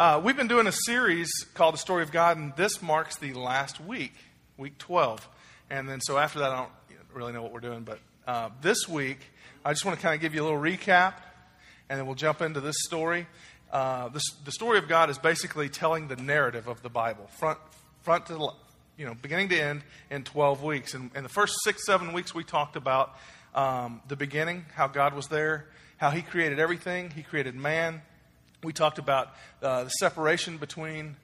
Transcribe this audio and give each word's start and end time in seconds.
Uh, 0.00 0.18
we've 0.18 0.38
been 0.38 0.48
doing 0.48 0.66
a 0.66 0.72
series 0.72 1.30
called 1.52 1.74
The 1.74 1.78
Story 1.78 2.02
of 2.02 2.10
God, 2.10 2.38
and 2.38 2.56
this 2.56 2.80
marks 2.80 3.18
the 3.18 3.34
last 3.34 3.82
week, 3.82 4.14
week 4.56 4.78
12. 4.78 5.28
And 5.68 5.86
then, 5.86 6.00
so 6.00 6.16
after 6.16 6.38
that, 6.38 6.50
I 6.50 6.56
don't 6.56 6.70
really 7.12 7.34
know 7.34 7.42
what 7.42 7.52
we're 7.52 7.60
doing, 7.60 7.82
but 7.82 7.98
uh, 8.26 8.48
this 8.62 8.88
week, 8.88 9.18
I 9.62 9.74
just 9.74 9.84
want 9.84 9.98
to 9.98 10.02
kind 10.02 10.14
of 10.14 10.22
give 10.22 10.34
you 10.34 10.40
a 10.40 10.44
little 10.44 10.58
recap, 10.58 11.16
and 11.90 11.98
then 11.98 12.06
we'll 12.06 12.14
jump 12.14 12.40
into 12.40 12.62
this 12.62 12.76
story. 12.78 13.26
Uh, 13.70 14.08
this, 14.08 14.22
the 14.42 14.52
story 14.52 14.78
of 14.78 14.88
God 14.88 15.10
is 15.10 15.18
basically 15.18 15.68
telling 15.68 16.08
the 16.08 16.16
narrative 16.16 16.66
of 16.66 16.80
the 16.80 16.88
Bible, 16.88 17.28
front, 17.38 17.58
front 18.00 18.24
to 18.28 18.52
you 18.96 19.04
know, 19.04 19.12
beginning 19.20 19.50
to 19.50 19.60
end 19.60 19.82
in 20.10 20.24
12 20.24 20.62
weeks. 20.62 20.94
And 20.94 21.10
in 21.14 21.24
the 21.24 21.28
first 21.28 21.52
six, 21.62 21.84
seven 21.84 22.14
weeks, 22.14 22.34
we 22.34 22.42
talked 22.42 22.74
about 22.74 23.18
um, 23.54 24.00
the 24.08 24.16
beginning, 24.16 24.64
how 24.74 24.86
God 24.86 25.12
was 25.12 25.28
there, 25.28 25.66
how 25.98 26.08
He 26.08 26.22
created 26.22 26.58
everything, 26.58 27.10
He 27.10 27.22
created 27.22 27.54
man. 27.54 28.00
We 28.62 28.74
talked 28.74 28.98
about 28.98 29.30
uh, 29.62 29.84
the 29.84 29.90
separation 29.90 30.58
between 30.58 31.16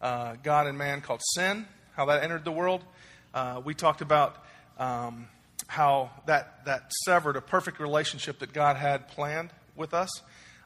uh, 0.00 0.36
God 0.44 0.68
and 0.68 0.78
man 0.78 1.00
called 1.00 1.22
sin, 1.34 1.66
how 1.96 2.04
that 2.06 2.22
entered 2.22 2.44
the 2.44 2.52
world. 2.52 2.84
Uh, 3.32 3.60
we 3.64 3.74
talked 3.74 4.00
about 4.00 4.44
um, 4.78 5.26
how 5.66 6.10
that, 6.26 6.64
that 6.66 6.92
severed 7.04 7.34
a 7.34 7.40
perfect 7.40 7.80
relationship 7.80 8.38
that 8.38 8.52
God 8.52 8.76
had 8.76 9.08
planned 9.08 9.50
with 9.74 9.92
us. 9.92 10.08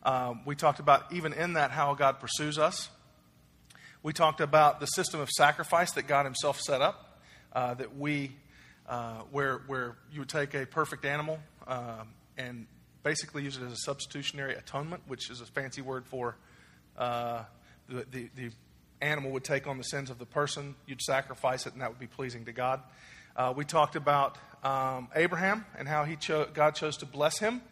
Um, 0.03 0.43
we 0.45 0.55
talked 0.55 0.81
about, 0.81 1.11
even 1.15 1.33
in 1.33 1.55
that, 1.55 1.71
how 1.71 1.95
God 1.95 2.21
pursues 2.21 2.59
us. 2.59 2.91
We 4.03 4.13
talked 4.13 4.43
about 4.43 4.81
the 4.81 4.87
system 4.87 5.21
of 5.21 5.31
sacrifice 5.31 5.93
that 5.93 6.07
God 6.07 6.27
Himself 6.27 6.61
set 6.61 6.83
up, 6.83 7.21
uh, 7.55 7.73
that 7.73 7.97
we, 7.97 8.33
uh, 8.87 9.23
where, 9.31 9.63
where 9.67 9.97
you 10.13 10.21
would 10.21 10.29
take 10.29 10.53
a 10.53 10.67
perfect 10.67 11.07
animal 11.07 11.39
um, 11.67 12.09
and 12.37 12.67
basically 13.03 13.43
use 13.43 13.57
it 13.57 13.63
as 13.63 13.73
a 13.73 13.77
substitutionary 13.77 14.55
atonement, 14.55 15.03
which 15.07 15.31
is 15.31 15.41
a 15.41 15.47
fancy 15.47 15.83
word 15.83 16.07
for 16.07 16.37
uh, 16.97 17.45
the, 17.89 18.07
the, 18.11 18.31
the, 18.37 18.51
animal 19.01 19.31
would 19.31 19.45
take 19.45 19.69
on 19.69 19.79
the 19.79 19.85
sins 19.85 20.11
of 20.11 20.19
the 20.19 20.27
person. 20.27 20.75
You'd 20.85 21.01
sacrifice 21.01 21.67
it, 21.67 21.73
and 21.73 21.83
that 21.83 21.89
would 21.89 22.01
be 22.01 22.09
pleasing 22.09 22.45
to 22.47 22.53
God. 22.53 22.83
Uh, 23.37 23.55
we 23.57 23.65
talked 23.65 23.95
about 23.95 24.37
um, 24.65 25.07
Abraham 25.15 25.65
and 25.79 25.87
how 25.87 26.03
he 26.03 26.17
cho- 26.17 26.49
God 26.53 26.75
chose 26.75 26.97
to 26.97 27.07
bless 27.07 27.39
him 27.39 27.63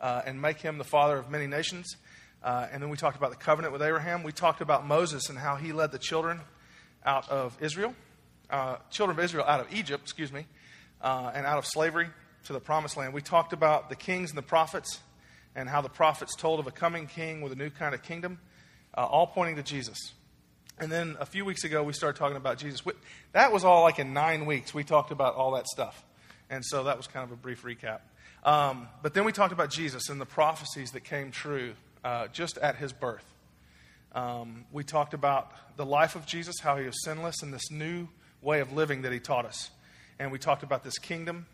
uh, 0.00 0.22
and 0.26 0.42
make 0.42 0.60
him 0.60 0.78
the 0.78 0.84
father 0.84 1.16
of 1.16 1.30
many 1.30 1.46
nations. 1.46 1.94
Uh, 2.42 2.66
and 2.72 2.82
then 2.82 2.90
we 2.90 2.96
talked 2.96 3.16
about 3.16 3.30
the 3.30 3.36
covenant 3.36 3.72
with 3.72 3.80
Abraham. 3.80 4.24
We 4.24 4.32
talked 4.32 4.60
about 4.60 4.84
Moses 4.84 5.28
and 5.28 5.38
how 5.38 5.54
he 5.54 5.72
led 5.72 5.92
the 5.92 6.00
children 6.00 6.40
out 7.06 7.28
of 7.28 7.56
Israel, 7.62 7.94
uh, 8.50 8.78
children 8.90 9.16
of 9.16 9.24
Israel 9.24 9.44
out 9.46 9.60
of 9.60 9.72
Egypt, 9.72 10.02
excuse 10.02 10.32
me, 10.32 10.46
uh, 11.00 11.30
and 11.32 11.46
out 11.46 11.58
of 11.58 11.66
slavery 11.66 12.08
to 12.44 12.52
the 12.52 12.60
promised 12.60 12.96
land. 12.96 13.14
We 13.14 13.22
talked 13.22 13.52
about 13.52 13.88
the 13.88 13.96
kings 13.96 14.30
and 14.30 14.38
the 14.38 14.42
prophets 14.42 15.00
and 15.54 15.68
how 15.68 15.80
the 15.80 15.88
prophets 15.88 16.34
told 16.34 16.60
of 16.60 16.66
a 16.66 16.70
coming 16.70 17.06
king 17.06 17.40
with 17.40 17.52
a 17.52 17.56
new 17.56 17.70
kind 17.70 17.94
of 17.94 18.02
kingdom, 18.02 18.38
uh, 18.96 19.04
all 19.04 19.26
pointing 19.26 19.56
to 19.56 19.62
Jesus. 19.62 19.98
And 20.78 20.90
then 20.90 21.16
a 21.20 21.26
few 21.26 21.44
weeks 21.44 21.64
ago, 21.64 21.82
we 21.82 21.92
started 21.92 22.18
talking 22.18 22.36
about 22.36 22.58
Jesus. 22.58 22.82
That 23.32 23.52
was 23.52 23.64
all 23.64 23.82
like 23.82 23.98
in 23.98 24.12
nine 24.12 24.46
weeks. 24.46 24.72
We 24.72 24.84
talked 24.84 25.10
about 25.10 25.34
all 25.34 25.52
that 25.52 25.66
stuff. 25.66 26.02
And 26.50 26.64
so 26.64 26.84
that 26.84 26.96
was 26.96 27.06
kind 27.06 27.24
of 27.24 27.32
a 27.32 27.36
brief 27.36 27.62
recap. 27.62 28.00
Um, 28.44 28.88
but 29.02 29.14
then 29.14 29.24
we 29.24 29.32
talked 29.32 29.52
about 29.52 29.70
Jesus 29.70 30.08
and 30.08 30.20
the 30.20 30.26
prophecies 30.26 30.90
that 30.92 31.04
came 31.04 31.30
true 31.30 31.74
uh, 32.04 32.26
just 32.28 32.58
at 32.58 32.76
his 32.76 32.92
birth. 32.92 33.24
Um, 34.14 34.64
we 34.72 34.82
talked 34.84 35.14
about 35.14 35.52
the 35.76 35.86
life 35.86 36.16
of 36.16 36.26
Jesus, 36.26 36.58
how 36.60 36.76
he 36.76 36.84
was 36.84 37.04
sinless, 37.04 37.42
and 37.42 37.54
this 37.54 37.70
new 37.70 38.08
way 38.42 38.60
of 38.60 38.72
living 38.72 39.02
that 39.02 39.12
he 39.12 39.20
taught 39.20 39.46
us. 39.46 39.70
And 40.18 40.32
we 40.32 40.38
talked 40.38 40.62
about 40.62 40.84
this 40.84 40.98
kingdom 40.98 41.46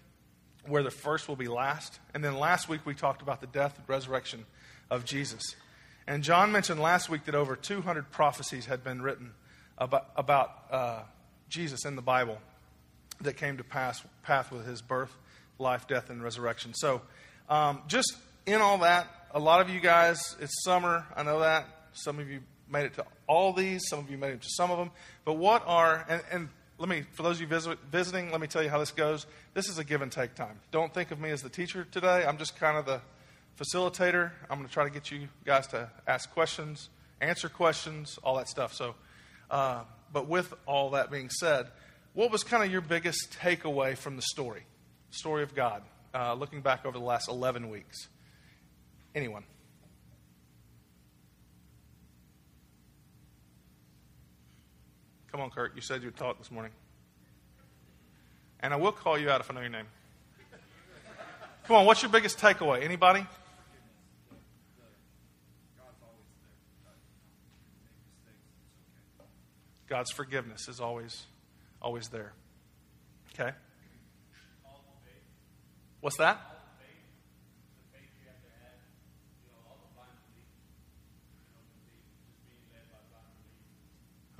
where 0.68 0.82
the 0.82 0.90
first 0.90 1.28
will 1.28 1.36
be 1.36 1.48
last. 1.48 1.98
And 2.14 2.22
then 2.22 2.38
last 2.38 2.68
week 2.68 2.84
we 2.84 2.94
talked 2.94 3.22
about 3.22 3.40
the 3.40 3.46
death 3.46 3.78
and 3.78 3.88
resurrection 3.88 4.46
of 4.90 5.04
Jesus. 5.04 5.42
And 6.06 6.22
John 6.22 6.52
mentioned 6.52 6.80
last 6.80 7.10
week 7.10 7.24
that 7.26 7.34
over 7.34 7.56
200 7.56 8.10
prophecies 8.10 8.66
had 8.66 8.82
been 8.82 9.02
written 9.02 9.32
about, 9.76 10.08
about 10.16 10.50
uh, 10.70 11.02
Jesus 11.48 11.84
in 11.84 11.96
the 11.96 12.02
Bible 12.02 12.38
that 13.20 13.36
came 13.36 13.56
to 13.58 13.64
pass 13.64 14.02
path 14.22 14.50
with 14.50 14.66
his 14.66 14.80
birth, 14.80 15.14
life, 15.58 15.86
death, 15.86 16.10
and 16.10 16.22
resurrection. 16.22 16.72
So, 16.74 17.02
um, 17.48 17.82
just 17.88 18.16
in 18.46 18.60
all 18.60 18.78
that, 18.78 19.06
a 19.32 19.38
lot 19.38 19.60
of 19.60 19.68
you 19.68 19.80
guys, 19.80 20.36
it's 20.40 20.64
summer. 20.64 21.06
I 21.16 21.22
know 21.22 21.40
that. 21.40 21.66
Some 21.92 22.18
of 22.18 22.30
you 22.30 22.40
made 22.70 22.84
it 22.84 22.94
to 22.94 23.04
all 23.26 23.52
these. 23.52 23.86
Some 23.88 23.98
of 23.98 24.10
you 24.10 24.18
made 24.18 24.32
it 24.32 24.42
to 24.42 24.48
some 24.50 24.70
of 24.70 24.78
them. 24.78 24.90
But 25.24 25.34
what 25.34 25.62
are 25.66 26.06
and, 26.08 26.22
and 26.30 26.48
let 26.78 26.88
me, 26.88 27.02
for 27.12 27.24
those 27.24 27.36
of 27.36 27.40
you 27.42 27.46
visit, 27.48 27.78
visiting, 27.90 28.30
let 28.30 28.40
me 28.40 28.46
tell 28.46 28.62
you 28.62 28.70
how 28.70 28.78
this 28.78 28.92
goes. 28.92 29.26
This 29.52 29.68
is 29.68 29.78
a 29.78 29.84
give 29.84 30.00
and 30.00 30.12
take 30.12 30.34
time. 30.34 30.60
Don't 30.70 30.94
think 30.94 31.10
of 31.10 31.18
me 31.18 31.30
as 31.30 31.42
the 31.42 31.48
teacher 31.48 31.84
today. 31.90 32.24
I'm 32.24 32.38
just 32.38 32.56
kind 32.56 32.78
of 32.78 32.86
the 32.86 33.00
facilitator. 33.58 34.30
I'm 34.48 34.58
going 34.58 34.68
to 34.68 34.72
try 34.72 34.84
to 34.84 34.90
get 34.90 35.10
you 35.10 35.28
guys 35.44 35.66
to 35.68 35.90
ask 36.06 36.30
questions, 36.32 36.88
answer 37.20 37.48
questions, 37.48 38.18
all 38.22 38.36
that 38.36 38.48
stuff. 38.48 38.72
So, 38.74 38.94
uh, 39.50 39.82
but 40.12 40.28
with 40.28 40.54
all 40.66 40.90
that 40.90 41.10
being 41.10 41.30
said, 41.30 41.66
what 42.14 42.30
was 42.30 42.44
kind 42.44 42.62
of 42.62 42.70
your 42.70 42.80
biggest 42.80 43.36
takeaway 43.40 43.96
from 43.96 44.14
the 44.14 44.22
story, 44.22 44.64
story 45.10 45.42
of 45.42 45.56
God, 45.56 45.82
uh, 46.14 46.34
looking 46.34 46.60
back 46.60 46.86
over 46.86 46.96
the 46.96 47.04
last 47.04 47.28
11 47.28 47.70
weeks? 47.70 48.08
Anyone? 49.16 49.42
Come 55.30 55.40
on, 55.40 55.50
Kurt. 55.50 55.76
You 55.76 55.82
said 55.82 56.02
you'd 56.02 56.16
talk 56.16 56.38
this 56.38 56.50
morning. 56.50 56.72
And 58.60 58.72
I 58.72 58.76
will 58.76 58.92
call 58.92 59.18
you 59.18 59.30
out 59.30 59.40
if 59.40 59.50
I 59.50 59.54
know 59.54 59.60
your 59.60 59.70
name. 59.70 59.86
Come 61.64 61.76
on, 61.76 61.86
what's 61.86 62.02
your 62.02 62.10
biggest 62.10 62.38
takeaway? 62.38 62.82
Anybody? 62.82 63.26
God's 69.86 70.10
forgiveness 70.10 70.68
is 70.68 70.80
always, 70.80 71.24
always 71.80 72.08
there. 72.08 72.32
Okay. 73.34 73.52
What's 76.00 76.16
that? 76.18 76.40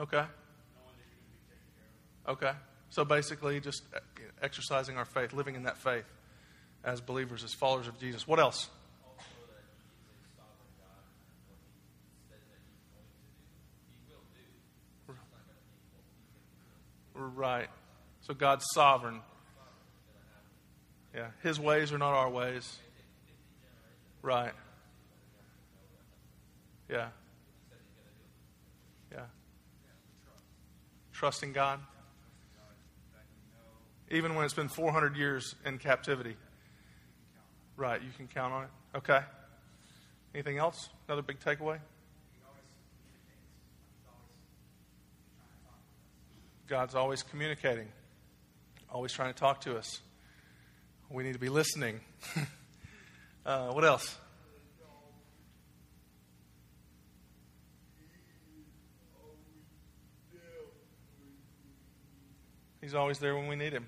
Okay. 0.01 0.25
Okay. 2.29 2.53
So 2.91 3.05
basically, 3.05 3.59
just 3.61 3.83
uh, 3.95 4.01
exercising 4.43 4.97
our 4.97 5.07
faith, 5.07 5.33
living 5.33 5.55
in 5.55 5.63
that 5.65 5.79
faith 5.79 6.05
as 6.85 7.01
believers, 7.01 7.43
as 7.43 7.55
followers 7.55 7.89
of 7.89 7.99
Jesus. 7.99 8.29
What 8.29 8.39
else? 8.39 8.69
Right. 17.15 17.69
So 18.21 18.35
God's 18.35 18.65
sovereign. 18.75 19.21
Yeah. 21.15 21.29
His 21.43 21.59
ways 21.59 21.93
are 21.93 21.99
not 21.99 22.13
our 22.13 22.31
ways. 22.31 22.79
Right. 24.23 24.53
Yeah. 26.89 27.09
Yeah. 29.11 29.25
Trusting 31.13 31.53
God. 31.53 31.81
Even 34.11 34.35
when 34.35 34.45
it's 34.45 34.55
been 34.55 34.69
400 34.69 35.17
years 35.17 35.55
in 35.65 35.79
captivity. 35.79 36.37
Right. 37.77 38.03
You 38.03 38.09
can 38.17 38.27
count 38.27 38.53
on 38.53 38.65
it. 38.65 38.71
Okay. 38.97 39.21
Anything 40.35 40.59
else? 40.59 40.89
Another 41.07 41.23
big 41.23 41.41
takeaway? 41.41 41.79
God's 46.69 46.95
always 46.95 47.23
communicating, 47.23 47.89
always 48.91 49.11
trying 49.11 49.33
to 49.33 49.39
talk 49.39 49.63
to 49.63 49.79
us. 49.79 50.01
We 51.09 51.25
need 51.25 51.33
to 51.33 51.39
be 51.39 51.49
listening. 51.49 52.01
uh, 53.47 53.69
what 53.69 53.87
else? 53.87 54.19
He's 62.83 62.95
always 62.95 63.19
there 63.19 63.35
when 63.35 63.49
we 63.49 63.57
need 63.57 63.73
him. 63.73 63.87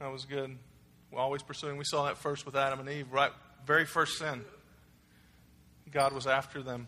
That 0.00 0.12
was 0.12 0.24
good. 0.24 0.56
We're 1.10 1.20
always 1.20 1.42
pursuing. 1.42 1.76
We 1.76 1.84
saw 1.84 2.04
that 2.04 2.18
first 2.18 2.46
with 2.46 2.54
Adam 2.54 2.78
and 2.80 2.88
Eve, 2.88 3.12
right? 3.12 3.32
Very 3.66 3.84
first 3.84 4.18
sin. 4.18 4.44
God 5.90 6.12
was 6.12 6.26
after 6.26 6.62
them, 6.62 6.86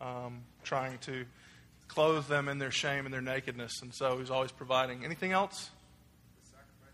um, 0.00 0.42
trying 0.64 0.98
to 0.98 1.26
clothe 1.86 2.26
them 2.26 2.48
in 2.48 2.58
their 2.58 2.70
shame 2.70 3.04
and 3.04 3.14
their 3.14 3.20
nakedness. 3.20 3.82
And 3.82 3.94
so 3.94 4.18
He's 4.18 4.30
always 4.30 4.50
providing. 4.50 5.04
Anything 5.04 5.30
else? 5.32 5.70
Sacrifice. 6.42 6.92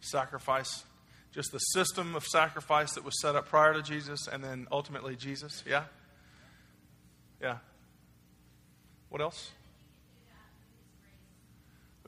Sacrifice. 0.00 0.84
Just 1.32 1.52
the 1.52 1.58
system 1.58 2.16
of 2.16 2.24
sacrifice 2.24 2.92
that 2.94 3.04
was 3.04 3.20
set 3.20 3.36
up 3.36 3.46
prior 3.48 3.74
to 3.74 3.82
Jesus 3.82 4.26
and 4.26 4.42
then 4.42 4.66
ultimately 4.72 5.14
Jesus. 5.14 5.62
Yeah? 5.66 5.84
Yeah. 7.40 7.58
What 9.10 9.20
else? 9.20 9.50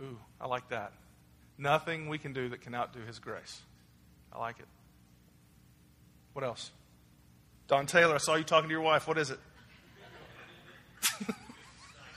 Ooh, 0.02 0.18
I 0.40 0.48
like 0.48 0.68
that. 0.70 0.92
Nothing 1.56 2.08
we 2.08 2.18
can 2.18 2.32
do 2.32 2.48
that 2.48 2.62
can 2.62 2.74
outdo 2.74 3.00
His 3.06 3.18
grace. 3.18 3.62
I 4.32 4.38
like 4.38 4.58
it. 4.58 4.66
What 6.32 6.44
else? 6.44 6.70
Don 7.68 7.86
Taylor, 7.86 8.16
I 8.16 8.18
saw 8.18 8.34
you 8.34 8.44
talking 8.44 8.68
to 8.68 8.72
your 8.72 8.82
wife. 8.82 9.06
What 9.06 9.18
is 9.18 9.30
it? 9.30 9.38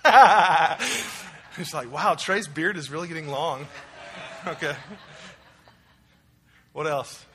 He's 1.57 1.74
like, 1.74 1.92
wow, 1.92 2.16
Trey's 2.16 2.48
beard 2.48 2.78
is 2.78 2.89
really 2.89 3.07
getting 3.07 3.28
long. 3.28 3.68
okay. 4.48 4.75
What 6.74 6.88
else? 6.88 7.25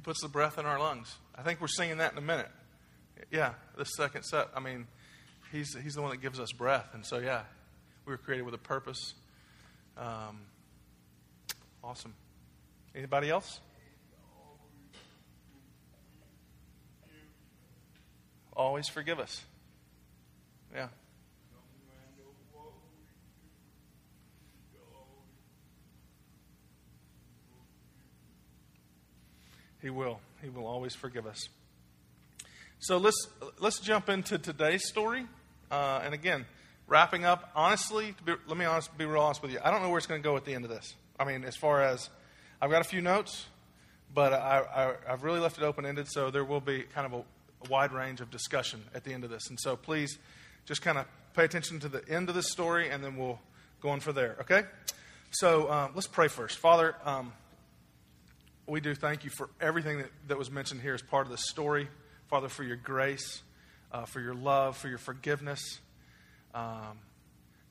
He 0.00 0.02
puts 0.02 0.22
the 0.22 0.28
breath 0.28 0.56
in 0.56 0.64
our 0.64 0.78
lungs. 0.78 1.14
I 1.34 1.42
think 1.42 1.60
we're 1.60 1.66
singing 1.66 1.98
that 1.98 2.12
in 2.12 2.16
a 2.16 2.22
minute. 2.22 2.48
Yeah, 3.30 3.52
the 3.76 3.84
second 3.84 4.22
set. 4.22 4.48
I 4.56 4.60
mean, 4.60 4.86
he's, 5.52 5.76
he's 5.76 5.92
the 5.92 6.00
one 6.00 6.10
that 6.10 6.22
gives 6.22 6.40
us 6.40 6.52
breath. 6.52 6.86
And 6.94 7.04
so, 7.04 7.18
yeah, 7.18 7.42
we 8.06 8.12
were 8.12 8.16
created 8.16 8.44
with 8.44 8.54
a 8.54 8.58
purpose. 8.58 9.12
Um, 9.98 10.40
awesome. 11.84 12.14
Anybody 12.94 13.28
else? 13.28 13.60
Always 18.56 18.88
forgive 18.88 19.20
us. 19.20 19.44
Yeah. 20.74 20.88
He 29.82 29.90
will. 29.90 30.20
He 30.42 30.48
will 30.48 30.66
always 30.66 30.94
forgive 30.94 31.26
us. 31.26 31.48
So 32.78 32.96
let's 32.96 33.28
let's 33.58 33.78
jump 33.80 34.08
into 34.08 34.38
today's 34.38 34.86
story. 34.86 35.26
Uh, 35.70 36.00
and 36.04 36.14
again, 36.14 36.46
wrapping 36.86 37.24
up. 37.24 37.50
Honestly, 37.54 38.14
be, 38.24 38.34
let 38.46 38.56
me 38.56 38.64
honest, 38.64 38.96
be 38.96 39.04
real 39.04 39.22
honest 39.22 39.42
with 39.42 39.52
you. 39.52 39.58
I 39.62 39.70
don't 39.70 39.82
know 39.82 39.88
where 39.88 39.98
it's 39.98 40.06
going 40.06 40.22
to 40.22 40.28
go 40.28 40.36
at 40.36 40.44
the 40.44 40.54
end 40.54 40.64
of 40.64 40.70
this. 40.70 40.94
I 41.18 41.24
mean, 41.24 41.44
as 41.44 41.56
far 41.56 41.82
as 41.82 42.08
I've 42.60 42.70
got 42.70 42.80
a 42.80 42.88
few 42.88 43.00
notes, 43.00 43.46
but 44.12 44.32
I, 44.32 44.94
have 45.06 45.22
really 45.22 45.40
left 45.40 45.58
it 45.58 45.64
open 45.64 45.86
ended, 45.86 46.08
so 46.10 46.30
there 46.30 46.44
will 46.44 46.60
be 46.60 46.82
kind 46.82 47.06
of 47.06 47.12
a, 47.12 47.18
a 47.66 47.68
wide 47.68 47.92
range 47.92 48.20
of 48.20 48.30
discussion 48.30 48.82
at 48.94 49.04
the 49.04 49.12
end 49.12 49.24
of 49.24 49.30
this. 49.30 49.48
And 49.48 49.58
so 49.60 49.76
please, 49.76 50.18
just 50.66 50.82
kind 50.82 50.98
of 50.98 51.06
pay 51.34 51.44
attention 51.44 51.80
to 51.80 51.88
the 51.88 52.06
end 52.08 52.28
of 52.28 52.34
this 52.34 52.50
story, 52.50 52.90
and 52.90 53.04
then 53.04 53.16
we'll 53.16 53.38
go 53.80 53.90
on 53.90 54.00
for 54.00 54.12
there. 54.12 54.36
Okay? 54.40 54.64
So 55.30 55.70
um, 55.70 55.92
let's 55.94 56.08
pray 56.08 56.28
first, 56.28 56.58
Father. 56.58 56.96
Um, 57.04 57.32
we 58.70 58.80
do 58.80 58.94
thank 58.94 59.24
you 59.24 59.30
for 59.30 59.50
everything 59.60 59.98
that, 59.98 60.10
that 60.28 60.38
was 60.38 60.48
mentioned 60.48 60.80
here 60.80 60.94
as 60.94 61.02
part 61.02 61.26
of 61.26 61.32
the 61.32 61.38
story. 61.38 61.88
Father, 62.28 62.48
for 62.48 62.62
your 62.62 62.76
grace, 62.76 63.42
uh, 63.90 64.04
for 64.04 64.20
your 64.20 64.34
love, 64.34 64.76
for 64.76 64.88
your 64.88 64.98
forgiveness, 64.98 65.80
um, 66.54 67.00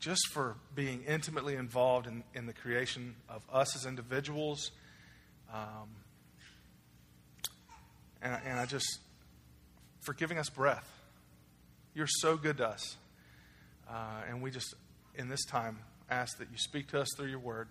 just 0.01 0.27
for 0.27 0.57
being 0.75 1.03
intimately 1.07 1.55
involved 1.55 2.05
in, 2.05 2.23
in 2.33 2.47
the 2.47 2.53
creation 2.53 3.15
of 3.29 3.43
us 3.51 3.77
as 3.77 3.85
individuals. 3.85 4.71
Um, 5.53 5.89
and, 8.21 8.37
and 8.45 8.59
I 8.59 8.65
just, 8.65 8.99
for 10.01 10.13
giving 10.13 10.37
us 10.37 10.49
breath. 10.49 10.91
You're 11.95 12.07
so 12.07 12.35
good 12.35 12.57
to 12.57 12.67
us. 12.67 12.97
Uh, 13.89 14.23
and 14.27 14.41
we 14.41 14.51
just, 14.51 14.75
in 15.15 15.29
this 15.29 15.45
time, 15.45 15.79
ask 16.09 16.37
that 16.39 16.49
you 16.51 16.57
speak 16.57 16.89
to 16.89 16.99
us 16.99 17.07
through 17.15 17.29
your 17.29 17.39
word. 17.39 17.69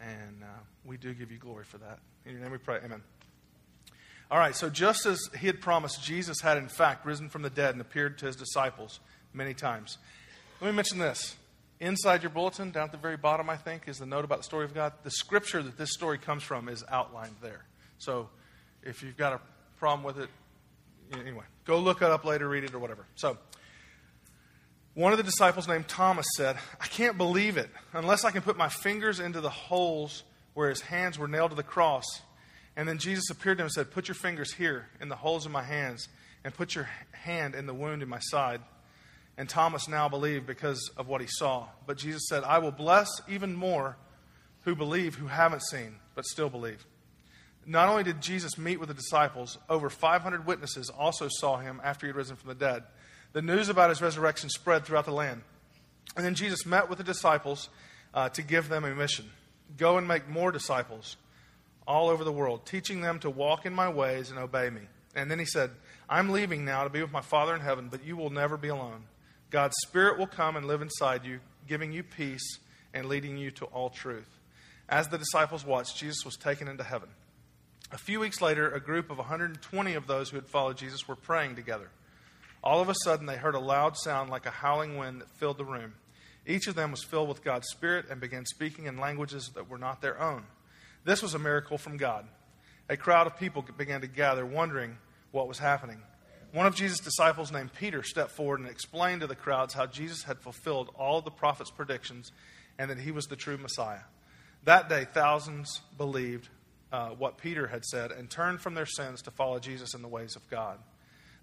And 0.00 0.42
uh, 0.42 0.46
we 0.86 0.96
do 0.96 1.12
give 1.12 1.30
you 1.30 1.38
glory 1.38 1.64
for 1.64 1.76
that. 1.78 1.98
In 2.28 2.34
your 2.34 2.42
name 2.42 2.52
we 2.52 2.58
pray. 2.58 2.78
Amen. 2.84 3.00
All 4.30 4.38
right, 4.38 4.54
so 4.54 4.68
just 4.68 5.06
as 5.06 5.18
he 5.40 5.46
had 5.46 5.62
promised, 5.62 6.04
Jesus 6.04 6.42
had 6.42 6.58
in 6.58 6.68
fact 6.68 7.06
risen 7.06 7.30
from 7.30 7.40
the 7.40 7.48
dead 7.48 7.70
and 7.70 7.80
appeared 7.80 8.18
to 8.18 8.26
his 8.26 8.36
disciples 8.36 9.00
many 9.32 9.54
times. 9.54 9.96
Let 10.60 10.68
me 10.68 10.76
mention 10.76 10.98
this. 10.98 11.36
Inside 11.80 12.22
your 12.22 12.28
bulletin, 12.28 12.70
down 12.70 12.84
at 12.84 12.92
the 12.92 12.98
very 12.98 13.16
bottom, 13.16 13.48
I 13.48 13.56
think, 13.56 13.88
is 13.88 13.96
the 13.96 14.04
note 14.04 14.26
about 14.26 14.38
the 14.38 14.44
story 14.44 14.66
of 14.66 14.74
God. 14.74 14.92
The 15.04 15.10
scripture 15.10 15.62
that 15.62 15.78
this 15.78 15.94
story 15.94 16.18
comes 16.18 16.42
from 16.42 16.68
is 16.68 16.84
outlined 16.90 17.36
there. 17.40 17.64
So 17.96 18.28
if 18.82 19.02
you've 19.02 19.16
got 19.16 19.32
a 19.32 19.40
problem 19.78 20.04
with 20.04 20.18
it, 20.18 20.28
anyway, 21.18 21.44
go 21.64 21.78
look 21.78 22.02
it 22.02 22.10
up 22.10 22.26
later, 22.26 22.46
read 22.46 22.64
it, 22.64 22.74
or 22.74 22.78
whatever. 22.78 23.06
So, 23.14 23.38
one 24.92 25.12
of 25.12 25.18
the 25.18 25.24
disciples 25.24 25.66
named 25.66 25.88
Thomas 25.88 26.26
said, 26.36 26.56
I 26.78 26.88
can't 26.88 27.16
believe 27.16 27.56
it 27.56 27.70
unless 27.94 28.26
I 28.26 28.32
can 28.32 28.42
put 28.42 28.58
my 28.58 28.68
fingers 28.68 29.18
into 29.18 29.40
the 29.40 29.48
holes 29.48 30.24
where 30.58 30.70
his 30.70 30.80
hands 30.80 31.16
were 31.16 31.28
nailed 31.28 31.50
to 31.50 31.56
the 31.56 31.62
cross. 31.62 32.04
And 32.76 32.88
then 32.88 32.98
Jesus 32.98 33.30
appeared 33.30 33.58
to 33.58 33.62
him 33.62 33.66
and 33.66 33.72
said, 33.72 33.92
Put 33.92 34.08
your 34.08 34.16
fingers 34.16 34.52
here 34.52 34.88
in 35.00 35.08
the 35.08 35.14
holes 35.14 35.46
of 35.46 35.52
my 35.52 35.62
hands, 35.62 36.08
and 36.42 36.52
put 36.52 36.74
your 36.74 36.88
hand 37.12 37.54
in 37.54 37.66
the 37.66 37.72
wound 37.72 38.02
in 38.02 38.08
my 38.08 38.18
side. 38.18 38.60
And 39.36 39.48
Thomas 39.48 39.86
now 39.86 40.08
believed 40.08 40.46
because 40.48 40.90
of 40.96 41.06
what 41.06 41.20
he 41.20 41.28
saw. 41.28 41.68
But 41.86 41.96
Jesus 41.96 42.26
said, 42.28 42.42
I 42.42 42.58
will 42.58 42.72
bless 42.72 43.08
even 43.28 43.54
more 43.54 43.98
who 44.62 44.74
believe 44.74 45.14
who 45.14 45.28
haven't 45.28 45.62
seen, 45.62 46.00
but 46.16 46.24
still 46.24 46.50
believe. 46.50 46.84
Not 47.64 47.88
only 47.88 48.02
did 48.02 48.20
Jesus 48.20 48.58
meet 48.58 48.80
with 48.80 48.88
the 48.88 48.96
disciples, 48.96 49.58
over 49.68 49.88
500 49.88 50.44
witnesses 50.44 50.90
also 50.90 51.28
saw 51.30 51.58
him 51.58 51.80
after 51.84 52.04
he 52.04 52.08
had 52.08 52.16
risen 52.16 52.34
from 52.34 52.48
the 52.48 52.56
dead. 52.56 52.82
The 53.32 53.42
news 53.42 53.68
about 53.68 53.90
his 53.90 54.02
resurrection 54.02 54.50
spread 54.50 54.84
throughout 54.84 55.04
the 55.04 55.12
land. 55.12 55.42
And 56.16 56.26
then 56.26 56.34
Jesus 56.34 56.66
met 56.66 56.88
with 56.88 56.98
the 56.98 57.04
disciples 57.04 57.68
uh, 58.12 58.30
to 58.30 58.42
give 58.42 58.68
them 58.68 58.84
a 58.84 58.92
mission. 58.92 59.30
Go 59.76 59.98
and 59.98 60.08
make 60.08 60.28
more 60.28 60.50
disciples 60.50 61.16
all 61.86 62.08
over 62.08 62.24
the 62.24 62.32
world, 62.32 62.66
teaching 62.66 63.00
them 63.00 63.18
to 63.20 63.30
walk 63.30 63.64
in 63.64 63.72
my 63.72 63.88
ways 63.88 64.30
and 64.30 64.38
obey 64.38 64.70
me. 64.70 64.82
And 65.14 65.30
then 65.30 65.38
he 65.38 65.44
said, 65.44 65.70
I'm 66.08 66.30
leaving 66.30 66.64
now 66.64 66.84
to 66.84 66.90
be 66.90 67.02
with 67.02 67.12
my 67.12 67.22
Father 67.22 67.54
in 67.54 67.60
heaven, 67.60 67.88
but 67.90 68.04
you 68.04 68.16
will 68.16 68.30
never 68.30 68.56
be 68.56 68.68
alone. 68.68 69.04
God's 69.50 69.76
Spirit 69.86 70.18
will 70.18 70.26
come 70.26 70.56
and 70.56 70.66
live 70.66 70.82
inside 70.82 71.24
you, 71.24 71.40
giving 71.66 71.92
you 71.92 72.02
peace 72.02 72.58
and 72.92 73.06
leading 73.06 73.36
you 73.36 73.50
to 73.52 73.64
all 73.66 73.90
truth. 73.90 74.28
As 74.88 75.08
the 75.08 75.18
disciples 75.18 75.64
watched, 75.64 75.96
Jesus 75.96 76.24
was 76.24 76.36
taken 76.36 76.68
into 76.68 76.84
heaven. 76.84 77.08
A 77.90 77.98
few 77.98 78.20
weeks 78.20 78.42
later, 78.42 78.70
a 78.70 78.80
group 78.80 79.10
of 79.10 79.16
120 79.16 79.94
of 79.94 80.06
those 80.06 80.28
who 80.28 80.36
had 80.36 80.46
followed 80.46 80.76
Jesus 80.76 81.08
were 81.08 81.16
praying 81.16 81.56
together. 81.56 81.88
All 82.62 82.80
of 82.80 82.88
a 82.88 82.94
sudden, 83.04 83.26
they 83.26 83.36
heard 83.36 83.54
a 83.54 83.60
loud 83.60 83.96
sound 83.96 84.30
like 84.30 84.44
a 84.44 84.50
howling 84.50 84.98
wind 84.98 85.20
that 85.20 85.30
filled 85.30 85.56
the 85.56 85.64
room. 85.64 85.94
Each 86.48 86.66
of 86.66 86.74
them 86.74 86.90
was 86.90 87.04
filled 87.04 87.28
with 87.28 87.44
God's 87.44 87.68
Spirit 87.68 88.06
and 88.10 88.20
began 88.20 88.46
speaking 88.46 88.86
in 88.86 88.96
languages 88.96 89.50
that 89.54 89.68
were 89.68 89.78
not 89.78 90.00
their 90.00 90.18
own. 90.18 90.44
This 91.04 91.22
was 91.22 91.34
a 91.34 91.38
miracle 91.38 91.76
from 91.76 91.98
God. 91.98 92.26
A 92.88 92.96
crowd 92.96 93.26
of 93.26 93.38
people 93.38 93.62
began 93.76 94.00
to 94.00 94.06
gather, 94.06 94.46
wondering 94.46 94.96
what 95.30 95.46
was 95.46 95.58
happening. 95.58 96.02
One 96.52 96.64
of 96.64 96.74
Jesus' 96.74 97.00
disciples, 97.00 97.52
named 97.52 97.74
Peter, 97.74 98.02
stepped 98.02 98.30
forward 98.30 98.60
and 98.60 98.68
explained 98.68 99.20
to 99.20 99.26
the 99.26 99.36
crowds 99.36 99.74
how 99.74 99.84
Jesus 99.84 100.22
had 100.22 100.40
fulfilled 100.40 100.88
all 100.98 101.20
the 101.20 101.30
prophets' 101.30 101.70
predictions 101.70 102.32
and 102.78 102.90
that 102.90 102.98
he 102.98 103.10
was 103.10 103.26
the 103.26 103.36
true 103.36 103.58
Messiah. 103.58 104.00
That 104.64 104.88
day, 104.88 105.04
thousands 105.04 105.82
believed 105.98 106.48
uh, 106.90 107.10
what 107.10 107.36
Peter 107.36 107.66
had 107.66 107.84
said 107.84 108.10
and 108.10 108.30
turned 108.30 108.62
from 108.62 108.72
their 108.72 108.86
sins 108.86 109.20
to 109.22 109.30
follow 109.30 109.58
Jesus 109.58 109.92
in 109.92 110.00
the 110.00 110.08
ways 110.08 110.34
of 110.34 110.48
God. 110.48 110.78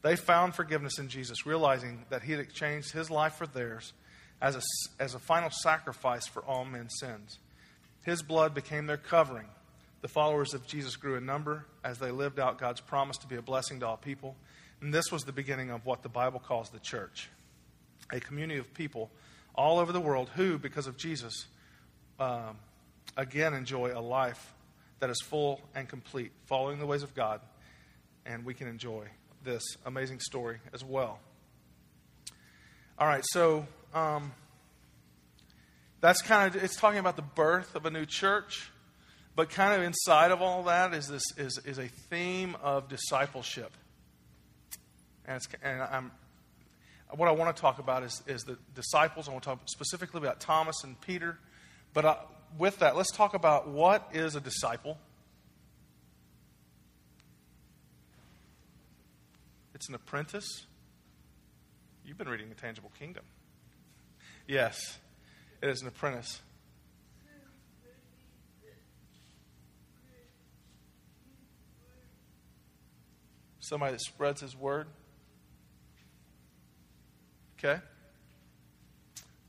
They 0.01 0.15
found 0.15 0.55
forgiveness 0.55 0.97
in 0.97 1.09
Jesus, 1.09 1.45
realizing 1.45 2.05
that 2.09 2.23
he 2.23 2.31
had 2.31 2.41
exchanged 2.41 2.91
his 2.91 3.11
life 3.11 3.33
for 3.35 3.45
theirs 3.45 3.93
as 4.41 4.55
a, 4.55 4.61
as 5.01 5.15
a 5.15 5.19
final 5.19 5.49
sacrifice 5.49 6.27
for 6.27 6.43
all 6.43 6.65
men's 6.65 6.93
sins. 6.99 7.39
His 8.03 8.21
blood 8.21 8.53
became 8.53 8.85
their 8.85 8.97
covering. 8.97 9.47
The 10.01 10.07
followers 10.07 10.53
of 10.53 10.67
Jesus 10.67 10.95
grew 10.95 11.15
in 11.15 11.25
number 11.25 11.65
as 11.83 11.97
they 11.97 12.11
lived 12.11 12.39
out 12.39 12.59
God's 12.59 12.81
promise 12.81 13.17
to 13.17 13.27
be 13.27 13.35
a 13.35 13.41
blessing 13.41 13.79
to 13.79 13.87
all 13.87 13.97
people. 13.97 14.35
And 14.81 14.93
this 14.93 15.11
was 15.11 15.23
the 15.23 15.31
beginning 15.31 15.71
of 15.71 15.85
what 15.85 16.03
the 16.03 16.09
Bible 16.09 16.39
calls 16.39 16.69
the 16.69 16.79
church 16.79 17.29
a 18.11 18.19
community 18.19 18.59
of 18.59 18.71
people 18.75 19.09
all 19.55 19.79
over 19.79 19.91
the 19.91 19.99
world 19.99 20.29
who, 20.35 20.59
because 20.59 20.85
of 20.85 20.95
Jesus, 20.95 21.47
um, 22.19 22.57
again 23.17 23.53
enjoy 23.53 23.91
a 23.97 23.99
life 23.99 24.53
that 24.99 25.09
is 25.09 25.19
full 25.21 25.61
and 25.73 25.89
complete, 25.89 26.31
following 26.45 26.77
the 26.79 26.85
ways 26.85 27.03
of 27.03 27.15
God. 27.15 27.41
And 28.25 28.45
we 28.45 28.53
can 28.53 28.67
enjoy 28.67 29.07
this 29.43 29.63
amazing 29.85 30.19
story 30.19 30.59
as 30.73 30.83
well. 30.83 31.19
All 32.97 33.07
right, 33.07 33.23
so 33.31 33.67
um, 33.95 34.33
that's 36.01 36.21
kind 36.21 36.55
of 36.55 36.63
it's 36.63 36.75
talking 36.75 36.99
about 36.99 37.15
the 37.15 37.21
birth 37.21 37.75
of 37.75 37.85
a 37.85 37.89
new 37.89 38.05
church, 38.05 38.69
but 39.35 39.49
kind 39.49 39.73
of 39.73 39.81
inside 39.85 40.31
of 40.31 40.41
all 40.41 40.63
that 40.63 40.93
is 40.93 41.07
this 41.07 41.23
is, 41.37 41.59
is 41.65 41.79
a 41.79 41.87
theme 41.87 42.55
of 42.61 42.87
discipleship. 42.87 43.71
And, 45.25 45.41
and 45.63 45.81
I'm, 45.81 46.11
what 47.15 47.27
I 47.27 47.31
want 47.31 47.55
to 47.55 47.59
talk 47.59 47.79
about 47.79 48.03
is, 48.03 48.21
is 48.27 48.43
the 48.43 48.57
disciples. 48.75 49.27
I 49.27 49.31
want 49.31 49.43
to 49.43 49.49
talk 49.49 49.59
specifically 49.65 50.19
about 50.19 50.39
Thomas 50.39 50.83
and 50.83 50.99
Peter. 51.01 51.39
But 51.93 52.05
uh, 52.05 52.17
with 52.59 52.79
that, 52.79 52.95
let's 52.95 53.11
talk 53.11 53.33
about 53.33 53.67
what 53.67 54.09
is 54.13 54.35
a 54.35 54.39
disciple. 54.39 54.99
It's 59.73 59.89
an 59.89 59.95
apprentice 59.95 60.65
You've 62.07 62.19
been 62.19 62.29
reading 62.29 62.49
The 62.49 62.55
Tangible 62.55 62.91
Kingdom. 62.99 63.23
Yes, 64.47 64.97
it 65.61 65.69
is 65.69 65.81
an 65.81 65.87
apprentice. 65.87 66.41
Somebody 73.59 73.93
that 73.93 74.01
spreads 74.01 74.41
his 74.41 74.55
word. 74.55 74.85
Okay? 77.57 77.81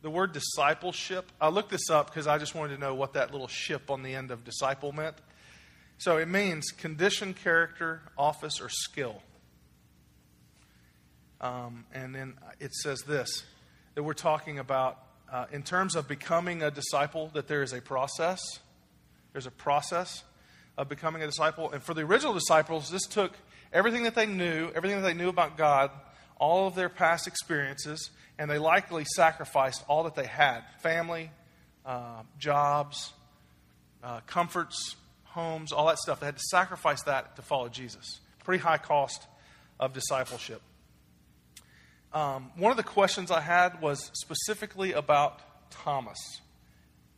The 0.00 0.08
word 0.08 0.32
discipleship, 0.32 1.30
I 1.38 1.48
looked 1.48 1.70
this 1.70 1.90
up 1.90 2.06
because 2.06 2.26
I 2.26 2.38
just 2.38 2.54
wanted 2.54 2.76
to 2.76 2.80
know 2.80 2.94
what 2.94 3.12
that 3.12 3.32
little 3.32 3.48
ship 3.48 3.90
on 3.90 4.02
the 4.02 4.14
end 4.14 4.30
of 4.30 4.44
disciple 4.44 4.92
meant. 4.92 5.16
So 5.98 6.16
it 6.16 6.28
means 6.28 6.70
condition, 6.70 7.34
character, 7.34 8.02
office, 8.16 8.60
or 8.60 8.70
skill. 8.70 9.20
Um, 11.40 11.84
and 11.92 12.14
then 12.14 12.34
it 12.58 12.72
says 12.72 13.02
this 13.02 13.44
that 13.96 14.02
we're 14.02 14.12
talking 14.12 14.58
about, 14.58 14.98
uh, 15.32 15.46
in 15.50 15.62
terms 15.62 15.96
of 15.96 16.06
becoming 16.06 16.62
a 16.62 16.70
disciple, 16.70 17.30
that 17.32 17.48
there 17.48 17.62
is 17.62 17.72
a 17.72 17.80
process. 17.80 18.40
There's 19.32 19.46
a 19.46 19.50
process 19.50 20.22
of 20.76 20.88
becoming 20.90 21.22
a 21.22 21.26
disciple. 21.26 21.72
And 21.72 21.82
for 21.82 21.94
the 21.94 22.02
original 22.02 22.34
disciples, 22.34 22.90
this 22.90 23.06
took 23.06 23.32
everything 23.72 24.02
that 24.02 24.14
they 24.14 24.26
knew, 24.26 24.70
everything 24.74 25.00
that 25.00 25.06
they 25.08 25.14
knew 25.14 25.30
about 25.30 25.56
God, 25.56 25.90
all 26.38 26.66
of 26.66 26.74
their 26.74 26.90
past 26.90 27.26
experiences, 27.26 28.10
and 28.38 28.50
they 28.50 28.58
likely 28.58 29.06
sacrificed 29.16 29.82
all 29.88 30.04
that 30.04 30.14
they 30.14 30.26
had 30.26 30.60
family, 30.82 31.30
uh, 31.86 32.22
jobs, 32.38 33.14
uh, 34.04 34.20
comforts, 34.26 34.96
homes, 35.24 35.72
all 35.72 35.86
that 35.86 35.98
stuff. 35.98 36.20
They 36.20 36.26
had 36.26 36.36
to 36.36 36.44
sacrifice 36.50 37.02
that 37.04 37.36
to 37.36 37.42
follow 37.42 37.70
Jesus. 37.70 38.20
Pretty 38.44 38.62
high 38.62 38.78
cost 38.78 39.26
of 39.80 39.94
discipleship. 39.94 40.60
Um, 42.16 42.50
one 42.56 42.70
of 42.70 42.78
the 42.78 42.82
questions 42.82 43.30
I 43.30 43.42
had 43.42 43.82
was 43.82 44.10
specifically 44.14 44.94
about 44.94 45.42
Thomas. 45.70 46.16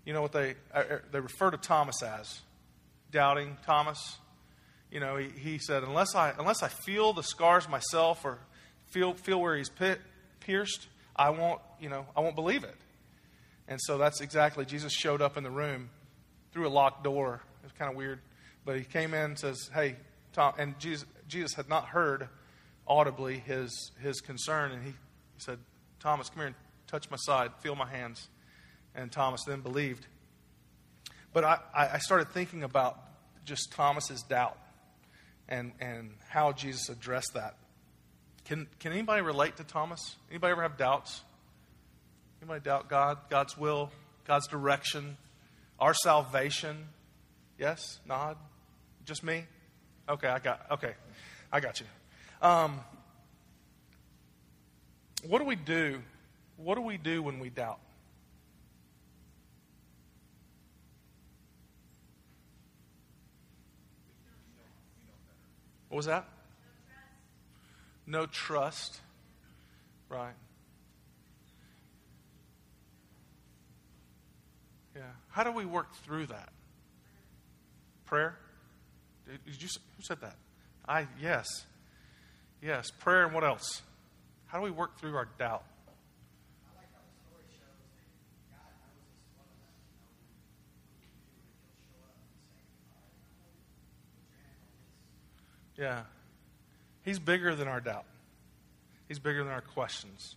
You 0.05 0.13
know 0.13 0.23
what 0.23 0.33
they, 0.33 0.57
uh, 0.75 0.79
uh, 0.79 0.99
they 1.13 1.21
refer 1.21 1.53
to 1.53 1.57
Thomas 1.57 2.03
as? 2.03 2.41
Doubting 3.13 3.57
Thomas. 3.65 4.17
You 4.91 4.99
know, 4.99 5.15
he, 5.15 5.29
he 5.29 5.59
said, 5.59 5.85
unless 5.85 6.17
I, 6.17 6.35
unless 6.37 6.65
I 6.65 6.69
feel 6.69 7.13
the 7.13 7.23
scars 7.23 7.69
myself 7.69 8.25
or 8.25 8.41
feel, 8.89 9.15
feel 9.15 9.41
where 9.41 9.57
he's 9.57 9.69
pit, 9.69 10.01
pierced, 10.41 10.89
I 11.15 11.31
won't, 11.31 11.61
you 11.81 11.91
know, 11.91 12.05
I 12.17 12.21
won't 12.21 12.35
believe 12.35 12.65
it. 12.65 12.75
And 13.69 13.79
so 13.81 13.99
that's 13.99 14.21
exactly, 14.21 14.65
Jesus 14.65 14.93
showed 14.93 15.23
up 15.23 15.37
in 15.37 15.45
the 15.45 15.51
room 15.51 15.91
through 16.51 16.67
a 16.67 16.71
locked 16.71 17.05
door. 17.05 17.41
It 17.63 17.67
was 17.67 17.73
kind 17.79 17.89
of 17.89 17.97
weird. 17.97 18.19
But 18.65 18.79
he 18.79 18.83
came 18.83 19.15
in 19.15 19.21
and 19.27 19.39
says, 19.39 19.71
hey, 19.73 19.95
Tom, 20.33 20.55
and 20.59 20.77
Jesus, 20.81 21.07
Jesus 21.29 21.55
had 21.55 21.69
not 21.69 21.85
heard 21.85 22.29
audibly 22.89 23.39
his, 23.39 23.93
his 24.01 24.21
concern. 24.21 24.73
And 24.73 24.83
he, 24.83 24.95
said, 25.39 25.59
Thomas, 26.01 26.29
come 26.29 26.39
here 26.39 26.47
and 26.47 26.57
touch 26.89 27.11
my 27.11 27.17
side, 27.17 27.51
feel 27.61 27.77
my 27.77 27.89
hands. 27.89 28.29
And 28.95 29.13
Thomas 29.13 29.45
then 29.45 29.61
believed. 29.61 30.07
But 31.33 31.45
I, 31.45 31.59
I 31.75 31.99
started 31.99 32.31
thinking 32.31 32.65
about 32.65 32.99
just 33.45 33.71
Thomas's 33.73 34.23
doubt 34.23 34.59
and, 35.49 35.73
and 35.81 36.11
how 36.29 36.53
Jesus 36.53 36.89
addressed 36.89 37.35
that. 37.35 37.55
Can, 38.45 38.67
can 38.81 38.93
anybody 38.93 39.23
relate 39.23 39.57
to 39.59 39.65
Thomas? 39.65 40.17
Anybody 40.31 40.53
ever 40.53 40.63
have 40.63 40.77
doubts? 40.77 41.21
Anybody 42.41 42.61
doubt 42.65 42.89
God, 42.89 43.19
God's 43.29 43.57
will, 43.59 43.91
God's 44.27 44.49
direction, 44.49 45.17
our 45.79 45.95
salvation? 45.95 46.89
Yes? 47.59 48.01
Nod? 48.07 48.37
Just 49.05 49.23
me? 49.23 49.45
Okay, 50.09 50.29
I 50.29 50.39
got 50.39 50.67
okay. 50.71 50.95
I 51.53 51.61
got 51.61 51.81
you. 51.81 51.87
Um, 52.41 52.81
what 55.27 55.39
do 55.39 55.45
we 55.45 55.57
do? 55.57 56.03
What 56.57 56.77
do 56.77 56.83
we 56.83 56.97
do 56.97 57.23
when 57.23 57.39
we 57.39 57.51
doubt? 57.51 57.81
What 65.89 65.97
was 65.97 66.07
that? 66.07 66.29
No 68.07 68.27
trust. 68.27 69.01
Right. 70.09 70.35
Yeah. 74.95 75.03
How 75.31 75.45
do 75.45 75.53
we 75.53 75.65
work 75.65 75.95
through 76.05 76.27
that? 76.27 76.51
Prayer? 78.07 78.39
Did 79.27 79.63
you, 79.63 79.69
who 79.97 80.03
said 80.03 80.21
that? 80.21 80.37
I, 80.87 81.07
yes. 81.21 81.67
Yes, 82.61 82.91
prayer 82.91 83.25
and 83.25 83.35
what 83.35 83.45
else? 83.45 83.83
How 84.47 84.59
do 84.59 84.65
we 84.65 84.71
work 84.71 84.99
through 84.99 85.15
our 85.17 85.29
doubt? 85.39 85.65
Yeah. 95.77 96.03
He's 97.05 97.19
bigger 97.19 97.55
than 97.55 97.69
our 97.69 97.81
doubt. 97.81 98.05
He's 99.07 99.19
bigger 99.19 99.45
than 99.45 99.53
our 99.53 99.61
questions. 99.61 100.37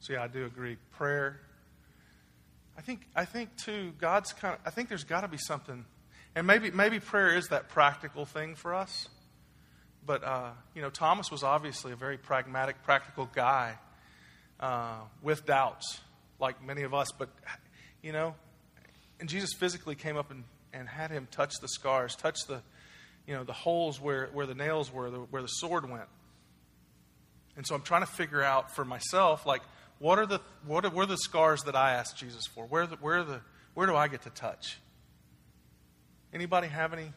So 0.00 0.12
yeah, 0.12 0.24
I 0.24 0.28
do 0.28 0.44
agree. 0.44 0.76
Prayer. 0.92 1.40
I 2.76 2.82
think 2.82 3.06
I 3.14 3.24
think 3.24 3.56
too, 3.56 3.92
God's 3.98 4.32
kind 4.32 4.54
of 4.54 4.60
I 4.66 4.70
think 4.70 4.88
there's 4.88 5.04
gotta 5.04 5.28
be 5.28 5.38
something 5.38 5.84
and 6.34 6.46
maybe 6.46 6.70
maybe 6.70 7.00
prayer 7.00 7.34
is 7.34 7.48
that 7.48 7.68
practical 7.68 8.26
thing 8.26 8.54
for 8.54 8.74
us. 8.74 9.08
But, 10.06 10.22
uh, 10.22 10.50
you 10.74 10.82
know, 10.82 10.90
Thomas 10.90 11.30
was 11.30 11.42
obviously 11.42 11.92
a 11.92 11.96
very 11.96 12.16
pragmatic, 12.16 12.82
practical 12.84 13.28
guy 13.34 13.76
uh, 14.60 15.00
with 15.20 15.44
doubts, 15.44 16.00
like 16.38 16.64
many 16.64 16.82
of 16.82 16.94
us. 16.94 17.08
But, 17.18 17.28
you 18.02 18.12
know, 18.12 18.36
and 19.18 19.28
Jesus 19.28 19.52
physically 19.52 19.96
came 19.96 20.16
up 20.16 20.30
and, 20.30 20.44
and 20.72 20.88
had 20.88 21.10
him 21.10 21.26
touch 21.30 21.54
the 21.60 21.68
scars, 21.68 22.14
touch 22.14 22.38
the, 22.46 22.62
you 23.26 23.34
know, 23.34 23.42
the 23.42 23.52
holes 23.52 24.00
where, 24.00 24.28
where 24.32 24.46
the 24.46 24.54
nails 24.54 24.92
were, 24.92 25.10
the, 25.10 25.18
where 25.18 25.42
the 25.42 25.48
sword 25.48 25.90
went. 25.90 26.08
And 27.56 27.66
so 27.66 27.74
I'm 27.74 27.82
trying 27.82 28.02
to 28.02 28.12
figure 28.12 28.42
out 28.42 28.76
for 28.76 28.84
myself, 28.84 29.44
like, 29.44 29.62
what 29.98 30.18
are 30.18 30.26
the, 30.26 30.40
what 30.66 30.84
are, 30.84 30.90
what 30.90 31.04
are 31.04 31.06
the 31.06 31.16
scars 31.16 31.62
that 31.62 31.74
I 31.74 31.94
asked 31.94 32.18
Jesus 32.18 32.46
for? 32.46 32.66
Where, 32.66 32.86
the, 32.86 32.96
where, 32.96 33.24
the, 33.24 33.40
where 33.74 33.86
do 33.86 33.96
I 33.96 34.08
get 34.08 34.22
to 34.22 34.30
touch? 34.30 34.78
Anybody 36.32 36.68
have 36.68 36.92
any 36.92 37.12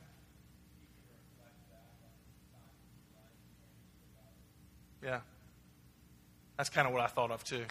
Yeah. 5.03 5.20
That's 6.58 6.70
kind 6.70 6.88
of 6.88 6.94
what 6.94 7.01
I 7.01 7.08
thought 7.08 7.32
of 7.32 7.44
too. 7.44 7.65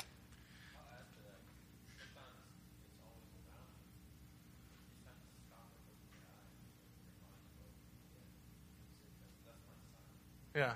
Yeah. 10.57 10.73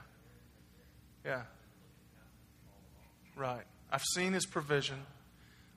Yeah. 1.24 1.42
Right. 3.34 3.64
I've 3.90 4.04
seen 4.14 4.32
his 4.32 4.46
provision. 4.46 4.98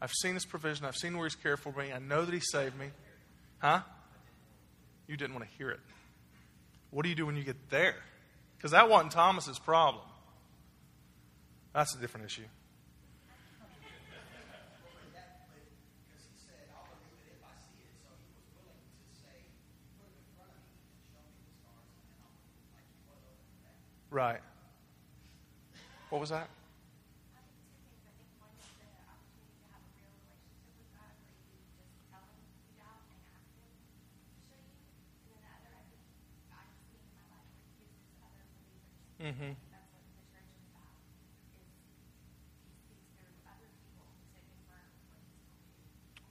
I've 0.02 0.12
seen 0.12 0.36
his 0.36 0.46
provision. 0.46 0.86
I've 0.86 0.96
seen 0.96 1.18
where 1.18 1.26
he's 1.26 1.36
cared 1.36 1.60
for 1.60 1.72
me. 1.72 1.92
I 1.92 2.00
know 2.00 2.24
that 2.26 2.34
he 2.34 2.40
saved 2.40 2.78
me. 2.78 2.88
Huh? 3.60 3.80
You 5.08 5.18
didn't 5.18 5.34
want 5.36 5.50
to 5.50 5.58
hear 5.58 5.72
it. 5.72 5.80
What 6.92 7.04
do 7.04 7.10
you 7.10 7.16
do 7.16 7.26
when 7.26 7.36
you 7.36 7.44
get 7.44 7.70
there? 7.70 7.96
Because 8.58 8.72
that 8.72 8.90
wasn't 8.90 9.12
Thomas's 9.12 9.58
problem. 9.60 10.04
That's 11.76 11.94
a 11.94 11.98
different 11.98 12.26
issue. 12.28 12.44
Right. 24.10 24.40
What 26.10 26.22
was 26.22 26.30
that? 26.30 26.48
Mm-hmm. 39.22 39.65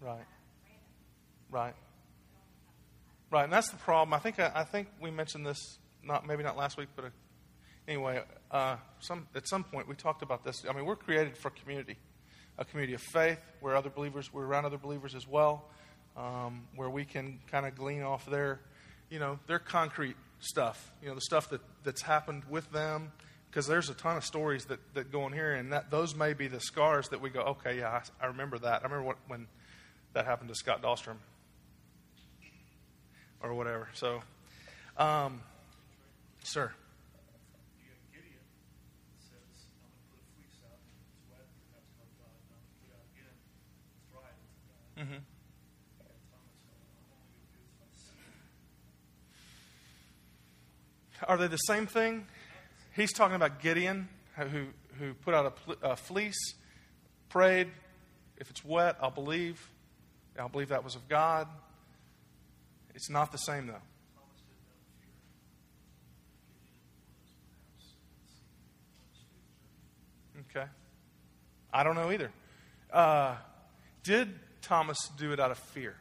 Right. 0.05 0.27
Right. 1.51 1.75
Right, 3.31 3.45
and 3.45 3.53
that's 3.53 3.71
the 3.71 3.79
problem. 3.79 4.13
I 4.13 4.19
think 4.19 4.39
I, 4.39 4.53
I 4.55 4.65
think 4.65 4.89
we 5.01 5.11
mentioned 5.11 5.47
this 5.47 5.79
not 6.05 6.27
maybe 6.27 6.43
not 6.43 6.59
last 6.59 6.77
week, 6.77 6.89
but 6.95 7.07
a, 7.07 7.11
anyway, 7.89 8.23
uh, 8.51 8.77
some 9.01 9.27
at 9.35 9.49
some 9.49 9.65
point 9.65 9.89
we 9.89 9.95
talked 9.95 10.23
about 10.23 10.45
this. 10.45 10.63
I 10.69 10.75
mean, 10.75 10.85
we're 10.85 10.95
created 10.95 11.39
for 11.39 11.49
community, 11.49 11.97
a 12.59 12.67
community 12.67 12.93
of 12.93 13.01
faith 13.01 13.41
where 13.61 13.75
other 13.77 13.89
believers 13.89 14.31
we're 14.31 14.45
around 14.45 14.67
other 14.67 14.77
believers 14.77 15.15
as 15.15 15.27
well, 15.27 15.71
um, 16.19 16.69
where 16.77 16.91
we 16.91 17.07
can 17.07 17.41
kind 17.51 17.65
of 17.65 17.75
glean 17.75 18.03
off 18.03 18.27
their, 18.27 18.61
you 19.09 19.19
know, 19.19 19.39
their 19.47 19.59
concrete 19.59 20.17
stuff, 20.39 20.93
you 21.03 21.09
know, 21.09 21.15
the 21.15 21.23
stuff 21.23 21.49
that 21.49 21.63
that's 21.83 22.03
happened 22.03 22.43
with 22.51 22.71
them. 22.73 23.11
Because 23.51 23.69
there's 23.69 23.89
a 23.89 23.95
ton 23.95 24.17
of 24.17 24.25
stories 24.25 24.65
that, 24.65 24.81
that 24.95 25.13
go 25.13 25.23
on 25.23 25.33
here, 25.33 25.55
and 25.55 25.73
that 25.73 25.89
those 25.89 26.17
may 26.17 26.35
be 26.35 26.49
the 26.49 26.59
scars 26.59 27.09
that 27.11 27.21
we 27.21 27.31
go, 27.31 27.41
okay, 27.41 27.79
yeah, 27.79 28.01
I, 28.21 28.25
I 28.25 28.27
remember 28.27 28.59
that. 28.59 28.81
I 28.81 28.85
remember 28.85 29.05
what, 29.05 29.17
when 29.29 29.47
that 30.15 30.25
happened 30.25 30.49
to 30.49 30.55
Scott 30.55 30.83
Dahlstrom 30.83 31.17
or 33.43 33.53
whatever. 33.53 33.89
So, 33.95 34.23
um, 34.97 35.43
sir. 36.43 36.73
Mm-hmm. 44.97 45.15
Are 51.27 51.37
they 51.37 51.49
the 51.49 51.57
same 51.57 51.87
thing? 51.87 52.27
He's 52.95 53.13
talking 53.13 53.35
about 53.35 53.61
Gideon, 53.61 54.09
who, 54.37 54.67
who 55.01 55.15
put 55.15 55.35
out 55.35 55.59
a, 55.83 55.91
a 55.91 55.97
fleece, 55.97 56.55
prayed, 57.29 57.69
if 58.37 58.51
it's 58.51 58.65
wet, 58.65 58.97
I'll 59.01 59.11
believe. 59.11 59.69
I 60.37 60.41
don't 60.41 60.53
believe 60.53 60.69
that 60.69 60.83
was 60.83 60.95
of 60.97 61.09
God. 61.09 61.49
It's 62.95 63.11
not 63.11 63.33
the 63.33 63.39
same, 63.39 63.67
though. 63.67 63.75
Okay. 70.51 70.67
I 71.73 71.83
don't 71.83 71.97
know 71.97 72.11
either. 72.11 72.31
Uh, 72.93 73.37
did 74.03 74.29
Thomas 74.63 75.11
do 75.19 75.33
it 75.33 75.41
out 75.41 75.51
of 75.51 75.59
fear? 75.59 75.97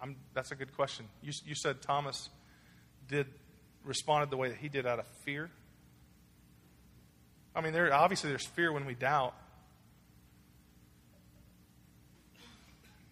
I'm, 0.00 0.16
that's 0.34 0.50
a 0.50 0.54
good 0.54 0.74
question. 0.76 1.06
You, 1.22 1.32
you 1.46 1.54
said 1.54 1.80
Thomas 1.80 2.28
did 3.08 3.26
responded 3.84 4.30
the 4.30 4.36
way 4.36 4.48
that 4.48 4.58
he 4.58 4.68
did 4.68 4.86
out 4.86 4.98
of 4.98 5.06
fear. 5.24 5.50
I 7.54 7.60
mean, 7.60 7.72
there 7.72 7.92
obviously 7.94 8.28
there's 8.30 8.46
fear 8.46 8.72
when 8.72 8.84
we 8.84 8.94
doubt, 8.94 9.34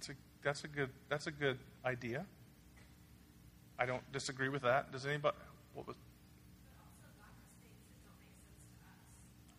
That's 0.00 0.08
a, 0.08 0.12
that's 0.42 0.64
a, 0.64 0.68
good, 0.68 0.88
that's 1.10 1.26
a 1.26 1.30
good 1.30 1.58
idea. 1.84 2.24
I 3.78 3.84
don't 3.84 4.00
disagree 4.12 4.48
with 4.48 4.62
that. 4.62 4.90
Does 4.92 5.04
anybody? 5.04 5.36
What 5.74 5.86
was? 5.86 5.96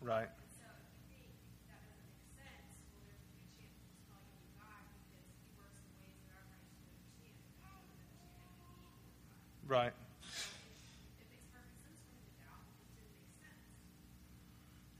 Right. 0.00 0.26
Right. 9.68 9.92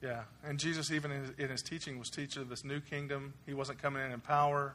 Yeah, 0.00 0.22
and 0.44 0.58
Jesus, 0.58 0.92
even 0.92 1.11
in 1.11 1.20
his, 1.20 1.30
in 1.38 1.50
his, 1.50 1.62
teaching, 1.62 1.99
was 1.99 2.11
teaching 2.11 2.48
this 2.48 2.64
new 2.64 2.81
kingdom. 2.81 3.35
He 3.44 3.55
wasn't 3.55 3.83
coming 3.83 4.05
in 4.05 4.12
in 4.12 4.20
power. 4.20 4.74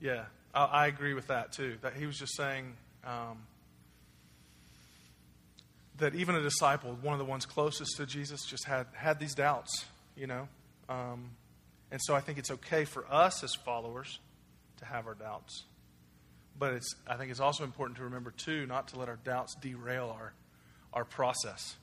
Yeah, 0.00 0.24
I, 0.54 0.64
I 0.64 0.86
agree 0.86 1.14
with 1.14 1.28
that 1.28 1.52
too. 1.52 1.76
That 1.82 1.94
he 1.94 2.06
was 2.06 2.18
just 2.18 2.36
saying 2.36 2.74
um, 3.04 3.38
that 5.98 6.14
even 6.14 6.34
a 6.34 6.42
disciple, 6.42 6.96
one 7.00 7.14
of 7.14 7.18
the 7.18 7.24
ones 7.24 7.46
closest 7.46 7.96
to 7.96 8.06
Jesus, 8.06 8.44
just 8.44 8.64
had 8.64 8.86
had 8.94 9.18
these 9.18 9.34
doubts, 9.34 9.86
you 10.16 10.26
know. 10.26 10.48
Um, 10.88 11.30
and 11.90 12.00
so 12.02 12.14
I 12.14 12.20
think 12.20 12.38
it's 12.38 12.50
okay 12.50 12.84
for 12.84 13.06
us 13.10 13.42
as 13.44 13.54
followers 13.54 14.18
to 14.78 14.84
have 14.84 15.06
our 15.06 15.14
doubts. 15.14 15.64
But 16.58 16.74
it's, 16.74 16.94
I 17.06 17.16
think 17.16 17.30
it's 17.30 17.40
also 17.40 17.64
important 17.64 17.98
to 17.98 18.04
remember, 18.04 18.30
too, 18.30 18.66
not 18.66 18.88
to 18.88 18.98
let 18.98 19.08
our 19.08 19.18
doubts 19.24 19.54
derail 19.60 20.14
our, 20.18 20.32
our 20.92 21.04
process, 21.04 21.76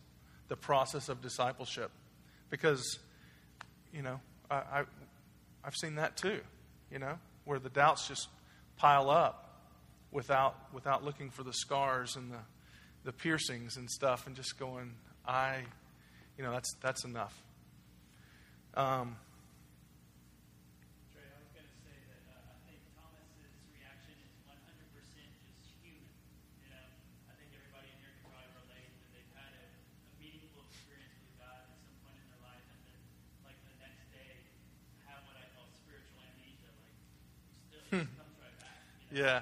the 0.48 0.56
process 0.56 1.10
of 1.10 1.22
discipleship. 1.22 1.92
Because, 2.50 3.00
you 3.94 4.02
know, 4.02 4.20
I, 4.50 4.56
I, 4.56 4.84
have 5.64 5.76
seen 5.76 5.96
that 5.96 6.18
too, 6.18 6.40
you 6.92 7.00
know 7.00 7.18
where 7.46 7.60
the 7.60 7.70
doubts 7.70 8.08
just 8.08 8.28
pile 8.78 9.10
up 9.10 9.62
without, 10.12 10.56
without 10.74 11.04
looking 11.04 11.30
for 11.30 11.44
the 11.44 11.54
scars 11.54 12.16
and 12.16 12.32
the, 12.32 12.40
the 13.04 13.12
piercings 13.12 13.78
and 13.78 13.90
stuff 13.90 14.28
and 14.28 14.36
just 14.36 14.58
going, 14.58 14.94
I, 15.26 15.64
you 16.38 16.44
know, 16.44 16.52
that's, 16.52 16.74
that's 16.82 17.06
enough. 17.06 17.38
Um, 18.76 19.18
yeah. 39.12 39.42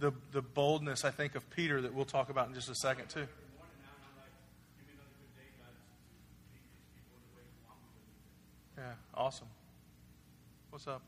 the, 0.00 0.12
the 0.32 0.40
boldness, 0.40 1.04
I 1.04 1.10
think, 1.10 1.34
of 1.34 1.48
Peter 1.50 1.80
that 1.82 1.94
we'll 1.94 2.06
talk 2.06 2.30
about 2.30 2.48
in 2.48 2.54
just 2.54 2.70
a 2.70 2.74
second, 2.74 3.08
too. 3.08 3.26
Yeah, 8.78 8.92
awesome. 9.14 9.48
What's 10.70 10.88
up? 10.88 11.02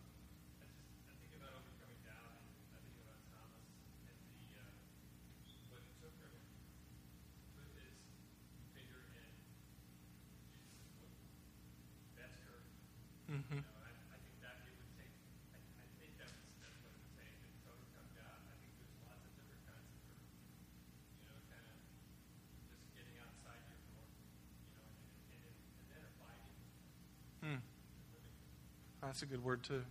That's 29.12 29.20
a 29.20 29.26
good 29.26 29.44
word 29.44 29.62
too. 29.62 29.82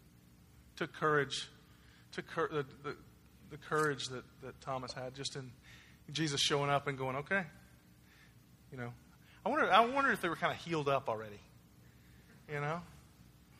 Took 0.77 0.93
courage, 0.93 1.47
took 2.11 2.25
cur- 2.25 2.49
the, 2.51 2.65
the, 2.81 2.95
the 3.51 3.57
courage 3.57 4.07
that, 4.07 4.23
that 4.41 4.59
Thomas 4.61 4.93
had 4.93 5.13
just 5.13 5.35
in 5.35 5.51
Jesus 6.11 6.41
showing 6.41 6.71
up 6.71 6.87
and 6.87 6.97
going, 6.97 7.15
okay. 7.17 7.43
You 8.71 8.79
know, 8.79 8.91
I 9.45 9.49
wonder, 9.49 9.71
I 9.71 9.81
wonder 9.81 10.11
if 10.11 10.21
they 10.21 10.27
were 10.27 10.35
kind 10.35 10.51
of 10.51 10.57
healed 10.57 10.89
up 10.89 11.07
already. 11.07 11.39
You 12.51 12.61
know, 12.61 12.81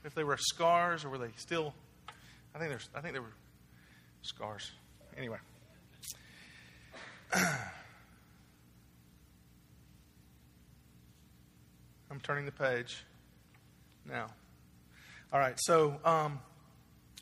if 0.04 0.16
they 0.16 0.24
were 0.24 0.36
scars 0.36 1.06
or 1.06 1.10
were 1.10 1.20
they 1.20 1.30
still? 1.36 1.76
I 2.56 2.58
think 2.58 2.72
there's, 2.72 2.90
I 2.96 3.02
think 3.02 3.14
they 3.14 3.20
were 3.20 3.36
scars. 4.24 4.72
Anyway. 5.16 5.38
I'm 12.10 12.20
turning 12.24 12.48
the 12.48 12.52
page 12.52 13.06
now. 14.08 14.26
All 15.34 15.40
right, 15.40 15.58
so 15.62 15.96
um, 16.04 16.40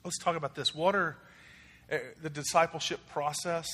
let's 0.03 0.17
talk 0.17 0.35
about 0.35 0.55
this. 0.55 0.73
What 0.73 0.95
are 0.95 1.15
uh, 1.91 1.97
the 2.23 2.29
discipleship 2.31 2.99
process? 3.11 3.67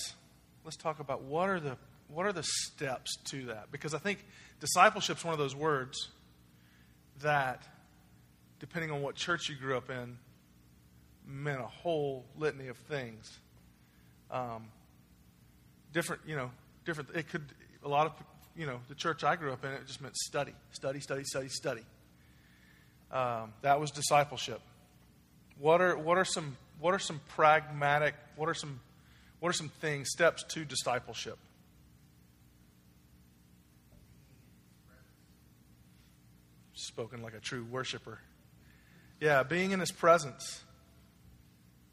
Let's 0.65 0.75
talk 0.75 0.99
about 0.99 1.21
what 1.21 1.47
are 1.47 1.61
the 1.61 1.77
what 2.09 2.25
are 2.25 2.33
the 2.33 2.43
steps 2.43 3.15
to 3.31 3.45
that? 3.45 3.71
Because 3.71 3.93
I 3.93 3.97
think 3.97 4.25
discipleship 4.59 5.19
is 5.19 5.23
one 5.23 5.31
of 5.31 5.39
those 5.39 5.55
words 5.55 6.09
that, 7.21 7.63
depending 8.59 8.91
on 8.91 9.01
what 9.01 9.15
church 9.15 9.47
you 9.47 9.55
grew 9.55 9.77
up 9.77 9.89
in, 9.89 10.17
meant 11.25 11.61
a 11.61 11.67
whole 11.67 12.25
litany 12.37 12.67
of 12.67 12.75
things. 12.75 13.39
Um, 14.29 14.67
different, 15.93 16.23
you 16.27 16.35
know, 16.35 16.51
different. 16.83 17.11
It 17.15 17.29
could 17.29 17.45
a 17.85 17.87
lot 17.87 18.05
of 18.05 18.11
you 18.53 18.65
know 18.65 18.81
the 18.89 18.95
church 18.95 19.23
I 19.23 19.37
grew 19.37 19.53
up 19.53 19.63
in. 19.63 19.71
It 19.71 19.87
just 19.87 20.01
meant 20.01 20.17
study, 20.17 20.51
study, 20.73 20.99
study, 20.99 21.23
study, 21.23 21.47
study. 21.47 21.85
Um, 23.11 23.53
that 23.61 23.79
was 23.79 23.91
discipleship. 23.91 24.61
What 25.57 25.81
are 25.81 25.97
what 25.97 26.17
are 26.17 26.25
some 26.25 26.57
what 26.79 26.93
are 26.93 26.99
some 26.99 27.21
pragmatic 27.29 28.15
what 28.35 28.49
are 28.49 28.53
some 28.53 28.79
what 29.39 29.49
are 29.49 29.53
some 29.53 29.69
things 29.69 30.09
steps 30.09 30.43
to 30.49 30.65
discipleship? 30.65 31.37
Spoken 36.73 37.21
like 37.21 37.33
a 37.33 37.39
true 37.39 37.63
worshiper. 37.63 38.19
Yeah, 39.21 39.43
being 39.43 39.71
in 39.71 39.79
His 39.79 39.91
presence. 39.91 40.63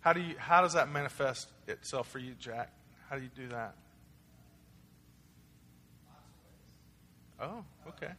How 0.00 0.12
do 0.12 0.20
you 0.20 0.34
how 0.38 0.62
does 0.62 0.72
that 0.72 0.90
manifest 0.90 1.48
itself 1.68 2.08
for 2.08 2.18
you, 2.18 2.34
Jack? 2.38 2.72
How 3.08 3.16
do 3.16 3.22
you 3.22 3.30
do 3.36 3.48
that? 3.48 3.74
Oh, 7.40 7.64
okay. 7.88 8.12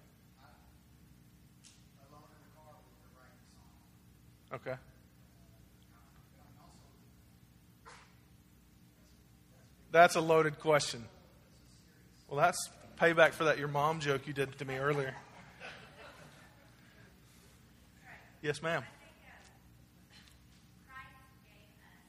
Okay. 4.53 4.75
That's 9.91 10.15
a 10.15 10.21
loaded 10.21 10.59
question. 10.59 11.05
Well, 12.29 12.39
that's 12.39 12.69
payback 12.99 13.31
for 13.31 13.45
that 13.45 13.57
your 13.57 13.67
mom 13.67 13.99
joke 13.99 14.27
you 14.27 14.33
did 14.33 14.57
to 14.59 14.65
me 14.65 14.75
earlier. 14.75 15.15
Yes, 18.43 18.61
ma'am. 18.61 18.83
Christ 20.85 21.15
gave 21.47 21.79
us 21.79 22.03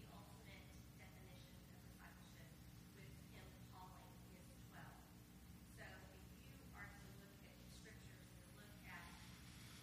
the 0.00 0.08
ultimate 0.16 0.64
definition 0.96 1.52
of 1.60 1.76
discipleship 1.84 2.48
with 2.96 3.12
him 3.36 3.44
calling 3.76 4.08
his 4.32 4.48
twelve. 4.72 4.96
So 5.76 5.84
if 5.84 6.48
you 6.48 6.64
are 6.72 6.88
to 6.88 7.04
look 7.20 7.36
at 7.44 7.52
the 7.60 7.68
scriptures 7.76 8.24
and 8.32 8.56
look 8.56 8.72
at 8.88 9.04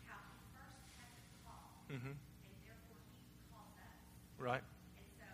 how 0.09 0.17
he 0.33 0.41
first 0.57 0.81
had 0.97 1.13
to 1.13 1.23
call, 1.45 1.82
Mm-hmm. 1.93 2.09
and 2.09 2.53
therefore 2.65 2.97
he 3.05 3.37
called 3.53 3.77
us. 3.77 3.93
Right. 4.41 4.65
And 4.97 5.05
so 5.21 5.29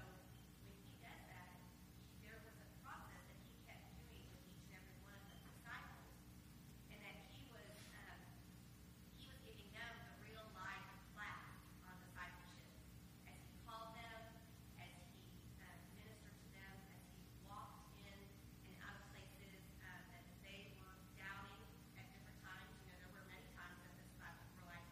when 0.59 0.75
he 0.75 0.91
did 0.99 1.07
that, 1.07 1.55
he, 1.55 2.19
there 2.19 2.35
was 2.43 2.51
a 2.59 2.67
process 2.83 3.23
that 3.31 3.39
he 3.47 3.55
kept 3.63 3.79
doing 3.95 4.27
with 4.27 4.43
each 4.43 4.59
and 4.67 4.75
every 4.75 4.91
one 5.07 5.15
of 5.15 5.23
the 5.23 5.39
disciples, 5.39 6.11
and 6.91 6.99
that 6.99 7.15
he 7.31 7.47
was 7.55 7.71
um, 7.95 8.19
he 9.15 9.31
was 9.31 9.39
giving 9.47 9.71
them 9.71 9.93
the 10.03 10.15
real 10.27 10.43
life 10.51 10.83
class 11.15 11.47
on 11.87 11.95
discipleship 12.03 12.67
as 13.23 13.39
he 13.39 13.55
called 13.63 13.95
them, 13.95 14.19
as 14.83 14.91
he 15.15 15.31
uh, 15.63 15.79
ministered 15.95 16.35
to 16.43 16.47
them, 16.59 16.75
as 16.91 16.99
he 17.07 17.23
walked 17.47 17.87
in 18.03 18.19
and 18.67 18.75
out 18.83 18.99
of 18.99 19.03
places 19.15 19.63
uh, 19.79 19.95
that 20.11 20.27
they 20.43 20.75
were 20.83 20.91
doubting 21.15 21.63
at 21.95 22.03
different 22.11 22.35
times. 22.43 22.67
You 22.83 22.91
know, 22.91 22.99
there 22.99 23.11
were 23.15 23.23
many 23.31 23.47
times 23.55 23.79
that 23.79 23.95
the 23.95 24.03
disciples 24.11 24.51
were 24.59 24.67
like, 24.67 24.83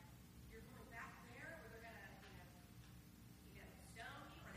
"You're 0.47 0.63
going 0.63 0.87
back 0.95 1.11
there, 1.27 1.59
or 1.59 1.75
they're 1.75 1.83
gonna, 1.83 2.07
you 2.23 2.39
know." 2.39 2.47
you 3.47 3.61
know, 3.61 3.69
stone 3.91 4.27
you 4.35 4.41
or 4.43 4.51
they're 4.53 4.56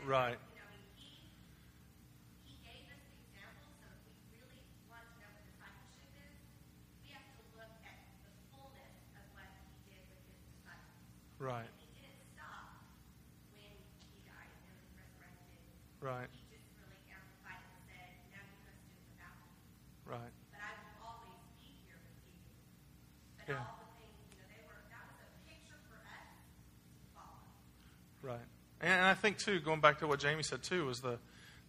must 18.61 18.83
do 18.85 18.95
without 19.07 19.35
me, 19.41 19.55
Right. 20.05 20.31
but 20.51 20.59
I 20.59 20.71
will 20.73 20.93
always 20.99 21.39
be 21.55 21.73
here 21.83 21.97
with 22.01 22.13
you." 22.25 22.35
But 23.35 23.47
Yeah. 23.47 23.57
all 23.57 23.73
the 23.77 23.85
things, 23.95 24.17
you 24.27 24.35
know, 24.35 24.43
they 24.45 24.59
were 24.59 24.83
that 24.89 25.05
was 25.05 25.15
a 25.19 25.25
picture 25.45 25.77
for 25.87 25.95
us 26.05 26.27
to 26.93 26.99
follow. 27.13 27.47
Right. 28.21 28.47
And, 28.81 29.05
I 29.05 29.13
think 29.13 29.37
too, 29.37 29.59
going 29.59 29.79
back 29.79 29.99
to 29.99 30.07
what 30.07 30.19
Jamie 30.19 30.43
said 30.43 30.63
too, 30.63 30.85
was 30.85 30.99
the 30.99 31.19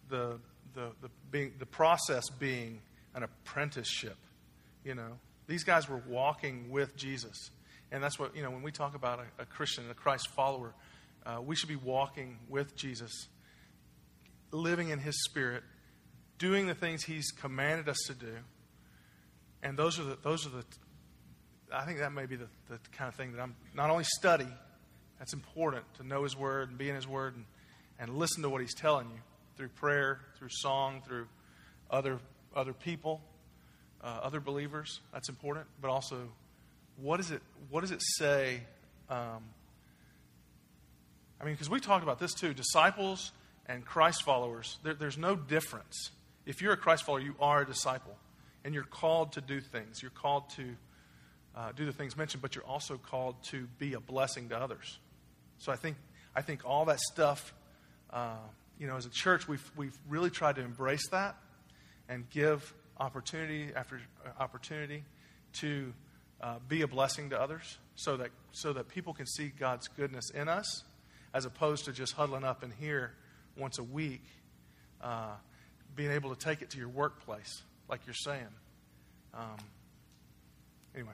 the 0.09 0.39
the 0.73 0.91
the 1.01 1.09
being 1.31 1.53
the 1.59 1.65
process 1.65 2.27
being 2.29 2.81
an 3.13 3.23
apprenticeship. 3.23 4.17
You 4.83 4.95
know, 4.95 5.19
these 5.47 5.63
guys 5.63 5.87
were 5.87 6.01
walking 6.07 6.71
with 6.71 6.95
Jesus, 6.95 7.51
and 7.91 8.03
that's 8.03 8.17
what 8.17 8.35
you 8.35 8.41
know. 8.41 8.49
When 8.49 8.63
we 8.63 8.71
talk 8.71 8.95
about 8.95 9.19
a, 9.19 9.43
a 9.43 9.45
Christian, 9.45 9.89
a 9.91 9.93
Christ 9.93 10.29
follower, 10.29 10.73
uh, 11.25 11.39
we 11.41 11.55
should 11.55 11.69
be 11.69 11.75
walking 11.75 12.39
with 12.49 12.75
Jesus, 12.75 13.27
living 14.51 14.89
in 14.89 14.97
His 14.97 15.23
Spirit, 15.23 15.63
doing 16.39 16.65
the 16.65 16.75
things 16.75 17.03
He's 17.03 17.29
commanded 17.31 17.87
us 17.87 17.99
to 18.07 18.13
do. 18.13 18.33
And 19.61 19.77
those 19.77 19.99
are 19.99 20.03
the 20.03 20.17
those 20.23 20.47
are 20.47 20.49
the. 20.49 20.65
I 21.71 21.85
think 21.85 21.99
that 21.99 22.11
may 22.11 22.25
be 22.25 22.35
the, 22.35 22.47
the 22.69 22.79
kind 22.91 23.07
of 23.07 23.15
thing 23.15 23.31
that 23.33 23.41
I'm 23.41 23.55
not 23.73 23.89
only 23.89 24.03
study, 24.03 24.47
that's 25.23 25.31
important 25.31 25.85
to 25.93 26.05
know 26.05 26.23
His 26.23 26.35
Word 26.35 26.67
and 26.67 26.77
be 26.77 26.89
in 26.89 26.97
His 26.97 27.07
Word 27.07 27.37
and, 27.37 27.45
and 27.97 28.17
listen 28.17 28.43
to 28.43 28.49
what 28.49 28.59
He's 28.59 28.73
telling 28.73 29.07
you 29.07 29.21
through 29.55 29.69
prayer, 29.69 30.19
through 30.37 30.49
song, 30.51 31.01
through 31.07 31.27
other, 31.89 32.19
other 32.53 32.73
people, 32.73 33.21
uh, 34.03 34.19
other 34.21 34.41
believers. 34.41 34.99
That's 35.13 35.29
important. 35.29 35.65
But 35.79 35.91
also, 35.91 36.27
what, 36.97 37.21
is 37.21 37.31
it, 37.31 37.41
what 37.69 37.79
does 37.79 37.91
it 37.91 38.01
say? 38.17 38.63
Um, 39.09 39.45
I 41.39 41.45
mean, 41.45 41.53
because 41.53 41.69
we 41.69 41.79
talked 41.79 42.03
about 42.03 42.19
this 42.19 42.33
too 42.33 42.53
disciples 42.53 43.31
and 43.65 43.85
Christ 43.85 44.23
followers, 44.23 44.77
there, 44.83 44.93
there's 44.93 45.17
no 45.17 45.37
difference. 45.37 46.11
If 46.45 46.61
you're 46.61 46.73
a 46.73 46.77
Christ 46.77 47.05
follower, 47.05 47.21
you 47.21 47.35
are 47.39 47.61
a 47.61 47.65
disciple. 47.65 48.17
And 48.65 48.73
you're 48.73 48.83
called 48.83 49.31
to 49.33 49.41
do 49.41 49.61
things. 49.61 50.01
You're 50.01 50.11
called 50.11 50.49
to 50.57 50.75
uh, 51.55 51.71
do 51.71 51.85
the 51.85 51.93
things 51.93 52.17
mentioned, 52.17 52.41
but 52.41 52.55
you're 52.55 52.65
also 52.65 52.97
called 52.97 53.41
to 53.43 53.69
be 53.77 53.93
a 53.93 54.01
blessing 54.01 54.49
to 54.49 54.57
others. 54.57 54.99
So 55.63 55.71
I 55.71 55.77
think 55.77 55.95
I 56.35 56.41
think 56.41 56.65
all 56.65 56.83
that 56.85 56.99
stuff, 56.99 57.53
uh, 58.09 58.35
you 58.77 58.85
know, 58.85 58.97
as 58.97 59.05
a 59.05 59.09
church, 59.09 59.47
we've 59.47 59.71
we've 59.77 59.97
really 60.09 60.29
tried 60.29 60.57
to 60.57 60.61
embrace 60.61 61.07
that 61.11 61.37
and 62.09 62.29
give 62.29 62.73
opportunity 62.99 63.69
after 63.73 64.01
uh, 64.25 64.43
opportunity 64.43 65.05
to 65.53 65.93
uh, 66.41 66.55
be 66.67 66.81
a 66.81 66.87
blessing 66.87 67.29
to 67.29 67.39
others, 67.39 67.77
so 67.95 68.17
that 68.17 68.31
so 68.51 68.73
that 68.73 68.89
people 68.89 69.13
can 69.13 69.25
see 69.25 69.53
God's 69.57 69.87
goodness 69.87 70.31
in 70.31 70.49
us, 70.49 70.83
as 71.33 71.45
opposed 71.45 71.85
to 71.85 71.93
just 71.93 72.11
huddling 72.11 72.43
up 72.43 72.61
in 72.61 72.71
here 72.71 73.13
once 73.57 73.79
a 73.79 73.83
week, 73.83 74.25
uh, 75.01 75.31
being 75.95 76.11
able 76.11 76.35
to 76.35 76.45
take 76.45 76.61
it 76.61 76.71
to 76.71 76.77
your 76.77 76.89
workplace, 76.89 77.63
like 77.87 78.01
you're 78.05 78.13
saying. 78.13 78.53
Um, 79.33 79.55
anyway. 80.93 81.13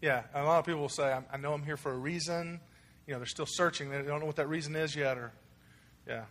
Yeah, 0.00 0.22
a 0.34 0.42
lot 0.42 0.58
of 0.58 0.66
people 0.66 0.80
will 0.82 0.88
say, 0.88 1.16
I 1.32 1.36
know 1.36 1.52
I'm 1.54 1.62
here 1.62 1.76
for 1.76 1.92
a 1.92 1.96
reason. 1.96 2.60
You 3.06 3.14
know, 3.14 3.18
they're 3.18 3.26
still 3.26 3.46
searching. 3.46 3.90
They 3.90 4.02
don't 4.02 4.20
know 4.20 4.26
what 4.26 4.36
that 4.36 4.48
reason 4.48 4.76
is 4.76 4.94
yet. 4.94 5.16
Or, 5.16 5.32
yeah. 6.06 6.24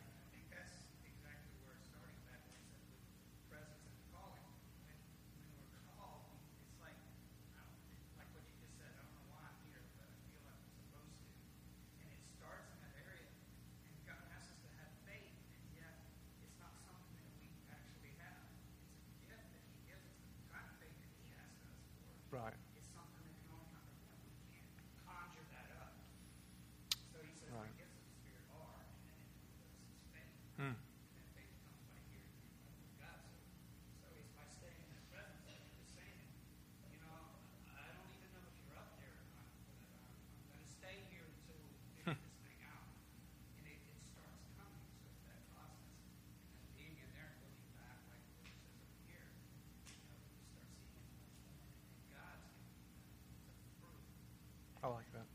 I 54.85 54.87
like 54.89 55.11
that. 55.13 55.34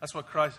That's 0.00 0.14
what 0.14 0.26
Christ, 0.26 0.58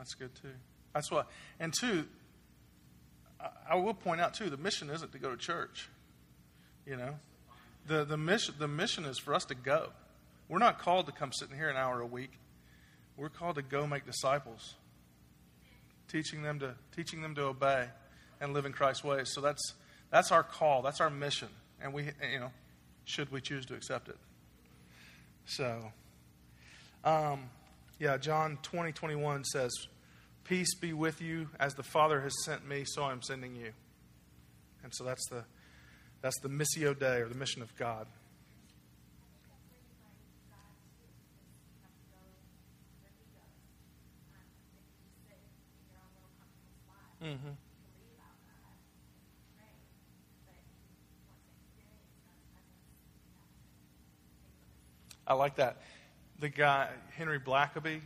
That's 0.00 0.14
good 0.14 0.34
too. 0.34 0.48
That's 0.94 1.10
what. 1.10 1.28
And 1.58 1.74
two, 1.78 2.06
I 3.68 3.74
will 3.74 3.92
point 3.92 4.18
out 4.18 4.32
too, 4.32 4.48
the 4.48 4.56
mission 4.56 4.88
isn't 4.88 5.12
to 5.12 5.18
go 5.18 5.30
to 5.30 5.36
church. 5.36 5.90
You 6.86 6.96
know, 6.96 7.16
the 7.86 8.06
the 8.06 8.16
mission 8.16 8.54
the 8.58 8.66
mission 8.66 9.04
is 9.04 9.18
for 9.18 9.34
us 9.34 9.44
to 9.44 9.54
go. 9.54 9.90
We're 10.48 10.58
not 10.58 10.78
called 10.78 11.04
to 11.04 11.12
come 11.12 11.32
sit 11.32 11.50
in 11.50 11.56
here 11.56 11.68
an 11.68 11.76
hour 11.76 12.00
a 12.00 12.06
week. 12.06 12.30
We're 13.18 13.28
called 13.28 13.56
to 13.56 13.62
go 13.62 13.86
make 13.86 14.06
disciples, 14.06 14.76
teaching 16.08 16.42
them 16.42 16.60
to 16.60 16.76
teaching 16.96 17.20
them 17.20 17.34
to 17.34 17.42
obey 17.42 17.88
and 18.40 18.54
live 18.54 18.64
in 18.64 18.72
Christ's 18.72 19.04
ways. 19.04 19.30
So 19.34 19.42
that's 19.42 19.74
that's 20.10 20.32
our 20.32 20.42
call. 20.42 20.80
That's 20.80 21.02
our 21.02 21.10
mission, 21.10 21.48
and 21.82 21.92
we 21.92 22.04
you 22.32 22.40
know 22.40 22.52
should 23.04 23.30
we 23.30 23.42
choose 23.42 23.66
to 23.66 23.74
accept 23.74 24.08
it. 24.08 24.16
So. 25.44 25.92
Um, 27.04 27.50
yeah, 28.00 28.16
John 28.16 28.58
twenty 28.62 28.92
twenty 28.92 29.14
one 29.14 29.44
says, 29.44 29.70
"Peace 30.44 30.74
be 30.74 30.94
with 30.94 31.20
you, 31.20 31.50
as 31.60 31.74
the 31.74 31.82
Father 31.82 32.22
has 32.22 32.32
sent 32.44 32.66
me, 32.66 32.84
so 32.86 33.04
I'm 33.04 33.20
sending 33.22 33.54
you." 33.54 33.72
And 34.82 34.92
so 34.94 35.04
that's 35.04 35.28
the 35.28 35.44
that's 36.22 36.40
the 36.40 36.48
missio 36.48 36.98
dei 36.98 37.20
or 37.20 37.28
the 37.28 37.34
mission 37.34 37.60
of 37.60 37.76
God. 37.76 38.06
Mm-hmm. 47.22 47.50
I 55.26 55.34
like 55.34 55.56
that. 55.56 55.76
The 56.40 56.48
guy 56.48 56.88
Henry 57.10 57.38
Blackaby, 57.38 58.00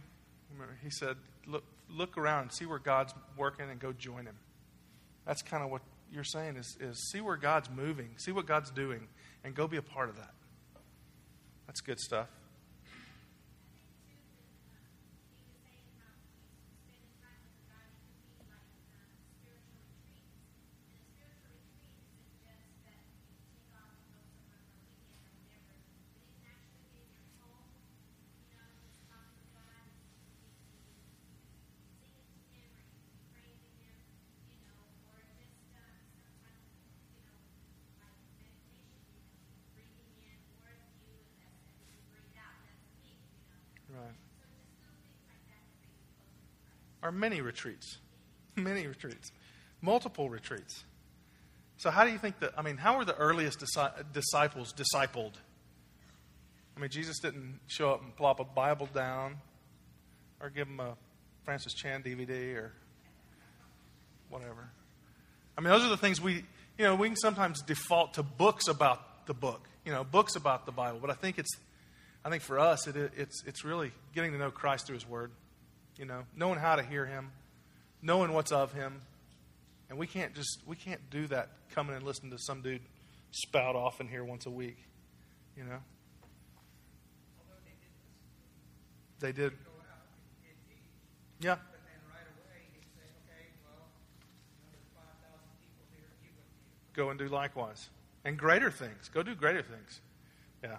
remember, 0.53 0.77
he 0.83 0.91
said, 0.91 1.17
"Look, 1.47 1.65
look 1.89 2.19
around, 2.19 2.51
see 2.51 2.67
where 2.67 2.81
God's 2.81 3.15
working, 3.37 3.71
and 3.71 3.81
go 3.81 3.93
join 3.93 4.27
Him." 4.27 4.37
That's 5.25 5.41
kind 5.43 5.63
of 5.63 5.71
what 5.71 5.83
you're 6.11 6.25
saying 6.25 6.57
is, 6.57 6.77
is 6.81 7.11
see 7.11 7.21
where 7.21 7.37
God's 7.37 7.71
moving, 7.71 8.11
see 8.17 8.33
what 8.33 8.47
God's 8.47 8.71
doing, 8.71 9.09
and 9.45 9.55
go 9.55 9.67
be 9.67 9.77
a 9.77 9.83
part 9.83 10.09
of 10.09 10.17
that. 10.17 10.35
That's 11.67 11.81
good 11.81 12.01
stuff. 12.01 12.29
Or 47.05 47.13
many 47.13 47.41
retreats. 47.41 47.99
Many 48.57 48.87
retreats. 48.87 49.31
Multiple 49.83 50.31
retreats. 50.31 50.85
So, 51.77 51.91
how 51.91 52.05
do 52.05 52.11
you 52.11 52.19
think 52.19 52.39
that? 52.41 52.53
I 52.57 52.63
mean, 52.63 52.77
how 52.77 52.97
were 52.97 53.05
the 53.05 53.17
earliest 53.17 53.59
disciples 54.13 54.73
discipled? 54.73 55.35
I 56.77 56.81
mean, 56.81 56.91
Jesus 56.91 57.19
didn't 57.19 57.61
show 57.67 57.91
up 57.91 58.03
and 58.03 58.15
plop 58.17 58.41
a 58.41 58.45
Bible 58.45 58.89
down 58.95 59.37
or 60.41 60.51
give 60.51 60.67
them 60.67 60.81
a 60.81 60.97
Francis 61.45 61.75
Chan 61.75 62.03
DVD 62.05 62.57
or 62.57 62.73
whatever. 64.31 64.71
I 65.59 65.61
mean, 65.61 65.71
those 65.71 65.85
are 65.85 65.91
the 65.91 65.97
things 65.97 66.21
we, 66.21 66.45
you 66.79 66.85
know, 66.85 66.95
we 66.95 67.09
can 67.09 67.17
sometimes 67.17 67.61
default 67.63 68.15
to 68.15 68.23
books 68.23 68.67
about 68.69 69.27
the 69.27 69.35
book, 69.35 69.69
you 69.85 69.93
know, 69.93 70.05
books 70.05 70.37
about 70.37 70.65
the 70.65 70.73
Bible. 70.73 70.99
But 71.01 71.11
I 71.11 71.15
think 71.15 71.39
it's 71.39 71.51
I 72.25 72.31
think 72.31 72.43
for 72.43 72.59
us, 72.59 72.87
it, 72.87 72.97
it's, 73.17 73.43
it's 73.45 73.65
really 73.65 73.93
getting 74.15 74.33
to 74.33 74.39
know 74.39 74.51
Christ 74.51 74.87
through 74.87 74.95
His 74.95 75.07
Word, 75.07 75.31
you 75.97 76.05
know, 76.05 76.25
knowing 76.37 76.59
how 76.59 76.77
to 76.77 76.83
hear 76.83 77.07
Him, 77.07 77.31
knowing 78.03 78.33
what's 78.33 78.53
of 78.53 78.73
Him. 78.73 79.01
And 79.91 79.99
we 79.99 80.07
can't 80.07 80.35
just, 80.35 80.63
we 80.67 80.77
can't 80.77 81.01
do 81.11 81.27
that 81.29 81.51
coming 81.75 81.95
and 81.95 82.05
listening 82.05 82.33
to 82.33 82.39
some 82.39 82.63
dude 82.63 82.81
spout 83.31 83.77
off 83.77 84.01
in 84.01 84.09
here 84.09 84.25
once 84.25 84.47
a 84.47 84.51
week, 84.51 84.79
you 85.57 85.65
know. 85.65 85.79
They 87.61 87.71
did 87.73 87.93
this, 89.13 89.21
They 89.21 89.33
did, 89.33 89.53
go 89.65 89.71
out 89.91 90.07
and 90.43 90.57
teach, 90.69 90.79
yeah, 91.41 91.57
but 91.71 91.81
then 91.85 92.01
right 92.11 92.27
away 92.33 92.65
he'd 92.73 92.87
say, 92.97 93.07
okay, 93.27 93.51
well, 93.65 93.87
you 94.57 94.63
know, 94.63 94.71
there's 94.73 94.89
five 94.95 95.15
thousand 95.21 95.53
people 95.61 95.85
here, 95.93 96.09
you 96.23 96.31
go 96.31 96.41
to 96.41 96.49
you. 96.65 97.05
go 97.05 97.11
and 97.11 97.19
do 97.19 97.29
likewise. 97.29 97.89
And 98.25 98.39
greater 98.39 98.71
things. 98.71 99.11
Go 99.13 99.23
do 99.23 99.35
greater 99.35 99.63
things. 99.63 100.01
Yeah. 100.63 100.79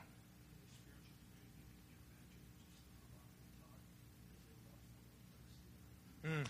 Mm. 6.26 6.46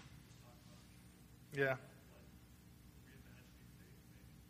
Yeah. 1.53 1.75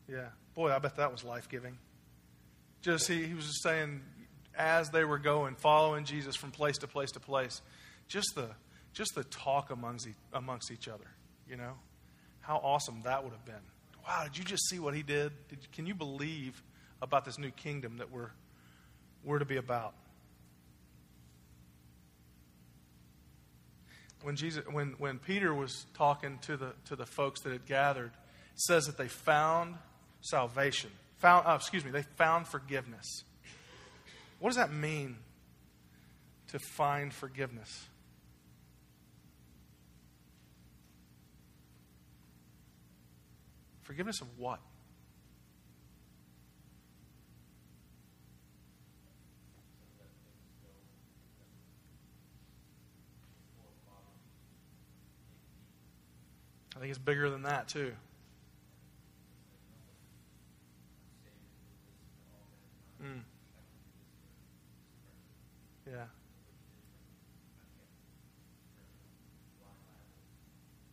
Yeah. 0.10 0.28
Boy, 0.54 0.72
I 0.72 0.80
bet 0.80 0.98
that 0.98 1.12
was 1.12 1.24
life 1.24 1.50
giving. 1.50 1.78
Just 2.82 3.08
he, 3.08 3.24
he 3.24 3.34
was 3.34 3.46
just 3.46 3.64
saying, 3.64 4.02
as 4.58 4.90
they 4.90 5.04
were 5.04 5.18
going, 5.18 5.56
following 5.56 6.06
Jesus 6.06 6.36
from 6.36 6.52
place 6.52 6.78
to 6.78 6.88
place 6.88 7.12
to 7.12 7.20
place, 7.20 7.62
just 8.08 8.28
the 8.36 8.50
just 8.94 9.14
the 9.16 9.24
talk 9.26 9.72
amongst 9.72 10.08
amongst 10.34 10.72
each 10.72 10.88
other. 10.88 11.08
You 11.50 11.58
know, 11.58 11.74
how 12.42 12.58
awesome 12.58 13.02
that 13.04 13.24
would 13.24 13.34
have 13.34 13.46
been. 13.46 13.56
Wow, 14.08 14.24
did 14.26 14.38
you 14.38 14.44
just 14.44 14.70
see 14.70 14.80
what 14.80 14.94
he 14.94 15.02
did? 15.02 15.32
did 15.50 15.72
can 15.72 15.88
you 15.88 15.96
believe 15.96 16.62
about 17.02 17.26
this 17.26 17.40
new 17.40 17.52
kingdom 17.52 17.98
that 17.98 18.12
we're 18.12 18.30
we're 19.24 19.40
to 19.40 19.46
be 19.46 19.58
about? 19.58 19.96
When 24.26 24.36
Jesus 24.36 24.64
when 24.72 24.96
when 24.98 25.20
Peter 25.20 25.54
was 25.54 25.86
talking 25.94 26.40
to 26.40 26.58
the 26.58 26.74
to 26.86 26.96
the 26.96 27.06
folks 27.06 27.42
that 27.42 27.52
had 27.52 27.68
gathered, 27.68 28.12
says 28.56 28.88
that 28.88 28.98
they 28.98 29.08
found 29.08 29.76
salvation. 30.22 30.90
Found 31.20 31.46
oh, 31.48 31.54
excuse 31.54 31.86
me, 31.86 31.92
they 31.92 32.02
found 32.02 32.48
forgiveness. 32.48 33.24
What 34.40 34.50
does 34.50 34.58
that 34.58 34.74
mean 34.74 35.18
to 36.48 36.58
find 36.58 37.14
forgiveness? 37.14 37.86
Forgiveness 43.84 44.22
of 44.22 44.28
what? 44.40 44.60
Think 56.86 56.96
it's 56.96 57.04
bigger 57.04 57.32
than 57.32 57.42
that, 57.42 57.68
too. 57.68 57.94
Mm. 63.02 63.22
Yeah. 65.88 65.94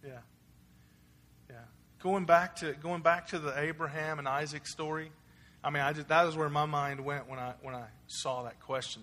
Yeah. 0.03 0.11
Yeah. 1.51 1.57
Going 1.99 2.25
back 2.25 2.57
to 2.57 2.73
going 2.73 3.03
back 3.03 3.27
to 3.29 3.39
the 3.39 3.53
Abraham 3.61 4.19
and 4.19 4.27
Isaac 4.27 4.67
story, 4.67 5.13
I 5.63 5.69
mean, 5.69 5.83
I 5.83 5.93
just, 5.93 6.09
that 6.09 6.27
is 6.27 6.35
where 6.35 6.49
my 6.49 6.65
mind 6.65 7.05
went 7.05 7.29
when 7.29 7.39
I 7.39 7.53
when 7.61 7.75
I 7.75 7.85
saw 8.07 8.45
that 8.45 8.61
question. 8.61 9.03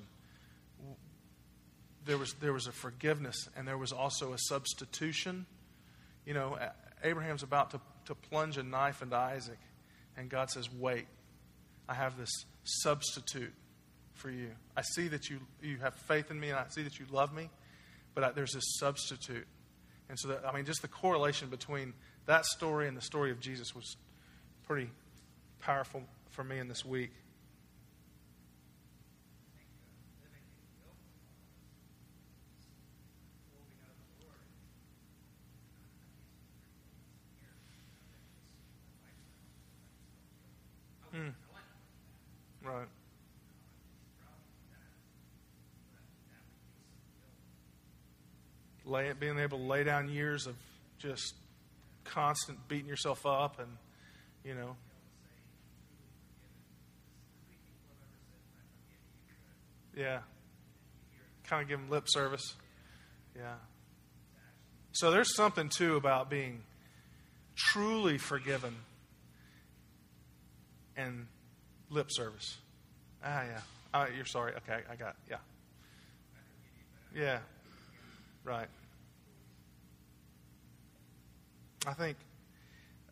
There 2.06 2.18
was 2.18 2.34
there 2.42 2.54
was 2.54 2.66
a 2.66 2.72
forgiveness 2.72 3.48
and 3.56 3.68
there 3.68 3.78
was 3.78 3.92
also 3.92 4.34
a 4.34 4.40
substitution 4.40 5.46
you 6.26 6.34
know, 6.34 6.58
Abraham's 7.04 7.44
about 7.44 7.72
to, 7.72 7.82
to 8.06 8.16
plunge 8.16 8.58
a 8.58 8.64
knife 8.64 9.02
into 9.02 9.16
Isaac, 9.16 9.60
and 10.18 10.30
God 10.30 10.50
says, 10.50 10.70
Wait, 10.72 11.06
I 11.88 11.94
have 11.94 12.18
this 12.18 12.46
substitute 12.64 13.54
for 14.14 14.30
you. 14.30 14.52
I 14.76 14.82
see 14.82 15.08
that 15.08 15.30
you, 15.30 15.40
you 15.62 15.78
have 15.78 15.96
faith 15.96 16.30
in 16.30 16.40
me, 16.40 16.50
and 16.50 16.60
I 16.60 16.66
see 16.70 16.84
that 16.84 17.00
you 17.00 17.06
love 17.10 17.34
me, 17.34 17.50
but 18.14 18.24
I, 18.24 18.32
there's 18.32 18.54
this 18.54 18.78
substitute. 18.78 19.48
And 20.10 20.20
so, 20.20 20.30
that, 20.30 20.44
I 20.48 20.54
mean, 20.54 20.66
just 20.66 20.82
the 20.82 20.88
correlation 20.88 21.50
between 21.50 21.94
that 22.26 22.46
story 22.46 22.88
and 22.88 22.98
the 22.98 23.02
story 23.02 23.32
of 23.32 23.40
Jesus 23.40 23.74
was 23.74 23.96
pretty 24.68 24.90
powerful 25.60 26.04
for 26.30 26.44
me 26.44 26.60
in 26.60 26.68
this 26.68 26.86
week. 26.86 27.12
Mm. 41.16 41.34
Right. 42.64 42.88
Lay, 48.90 49.14
being 49.14 49.40
able 49.40 49.60
to 49.60 49.64
lay 49.64 49.84
down 49.84 50.10
years 50.10 50.48
of 50.48 50.56
just 50.98 51.36
constant 52.04 52.68
beating 52.68 52.88
yourself 52.88 53.26
up 53.26 53.60
and, 53.60 53.70
you 54.44 54.56
know. 54.56 54.76
Yeah. 59.96 60.20
Kind 61.44 61.64
of 61.64 61.68
give 61.70 61.80
them 61.80 61.90
lip 61.90 62.06
service. 62.08 62.56
Yeah. 63.36 63.56
So 64.92 65.12
there's 65.12 65.36
something, 65.36 65.70
too, 65.70 65.96
about 65.96 66.30
being 66.30 66.64
truly 67.56 68.18
forgiven 68.18 68.76
and 70.98 71.28
lip 71.90 72.08
service. 72.10 72.58
Ah, 73.24 73.44
yeah. 73.44 73.62
Uh, 73.94 74.08
you're 74.16 74.26
sorry. 74.26 74.54
Okay, 74.56 74.82
I 74.90 74.96
got. 74.96 75.16
Yeah. 75.30 75.38
Yeah. 77.16 77.40
Right. 78.44 78.68
I 81.88 81.94
think. 81.94 82.18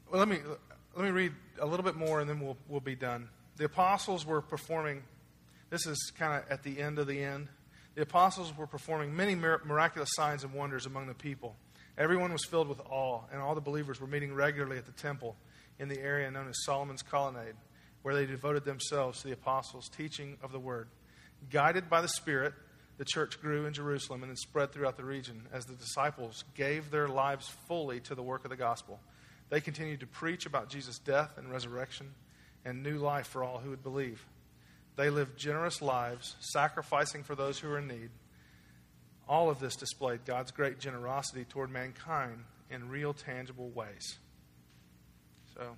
Well, 0.10 0.20
let 0.20 0.28
me 0.28 0.40
let 0.96 1.06
me 1.06 1.12
read 1.12 1.34
a 1.60 1.66
little 1.66 1.84
bit 1.84 1.96
more, 1.96 2.20
and 2.20 2.30
then 2.30 2.40
we'll 2.40 2.58
we'll 2.68 2.80
be 2.80 2.96
done. 2.96 3.30
The 3.58 3.66
apostles 3.66 4.26
were 4.26 4.42
performing. 4.42 5.04
This 5.70 5.86
is 5.86 6.12
kind 6.18 6.42
of 6.42 6.50
at 6.50 6.64
the 6.64 6.80
end 6.80 7.00
of 7.00 7.08
the 7.08 7.22
end. 7.22 7.50
The 7.96 8.04
apostles 8.04 8.56
were 8.56 8.68
performing 8.68 9.16
many 9.16 9.34
miraculous 9.34 10.10
signs 10.14 10.44
and 10.44 10.54
wonders 10.54 10.86
among 10.86 11.08
the 11.08 11.16
people. 11.16 11.56
Everyone 11.98 12.32
was 12.32 12.46
filled 12.46 12.68
with 12.68 12.80
awe, 12.90 13.22
and 13.32 13.42
all 13.42 13.56
the 13.56 13.62
believers 13.62 14.00
were 14.00 14.06
meeting 14.06 14.34
regularly 14.36 14.78
at 14.78 14.86
the 14.86 14.92
temple 14.92 15.36
in 15.80 15.90
the 15.90 16.00
area 16.00 16.30
known 16.30 16.48
as 16.48 16.64
Solomon's 16.64 17.02
Colonnade, 17.02 17.56
where 18.04 18.14
they 18.14 18.28
devoted 18.28 18.66
themselves 18.66 19.22
to 19.22 19.28
the 19.28 19.34
apostles' 19.34 19.90
teaching 19.90 20.38
of 20.44 20.52
the 20.52 20.60
word. 20.60 20.90
Guided 21.50 21.90
by 21.90 22.02
the 22.02 22.08
Spirit, 22.08 22.54
the 22.98 23.06
church 23.06 23.40
grew 23.40 23.66
in 23.66 23.74
Jerusalem 23.74 24.24
and 24.24 24.32
then 24.32 24.38
spread 24.38 24.72
throughout 24.72 24.98
the 24.98 25.06
region 25.06 25.44
as 25.54 25.66
the 25.66 25.76
disciples 25.76 26.44
gave 26.56 26.90
their 26.90 27.08
lives 27.08 27.48
fully 27.68 28.00
to 28.02 28.16
the 28.16 28.24
work 28.24 28.44
of 28.44 28.50
the 28.50 28.58
gospel. 28.58 29.00
They 29.50 29.62
continued 29.62 30.00
to 30.02 30.08
preach 30.08 30.46
about 30.46 30.70
Jesus' 30.70 31.00
death 31.00 31.38
and 31.38 31.50
resurrection 31.50 32.14
and 32.66 32.84
new 32.84 32.98
life 32.98 33.28
for 33.28 33.44
all 33.44 33.60
who 33.60 33.70
would 33.70 33.84
believe. 33.84 34.26
They 34.96 35.12
lived 35.12 35.38
generous 35.38 35.82
lives, 35.82 36.36
sacrificing 36.40 37.24
for 37.24 37.36
those 37.36 37.60
who 37.60 37.70
were 37.70 37.78
in 37.78 37.88
need. 37.88 38.10
All 39.30 39.50
of 39.50 39.60
this 39.60 39.76
displayed 39.76 40.26
God's 40.26 40.52
great 40.52 40.80
generosity 40.80 41.46
toward 41.46 41.70
mankind 41.70 42.44
in 42.72 42.90
real, 42.90 43.14
tangible 43.14 43.70
ways. 43.70 44.18
So, 45.54 45.76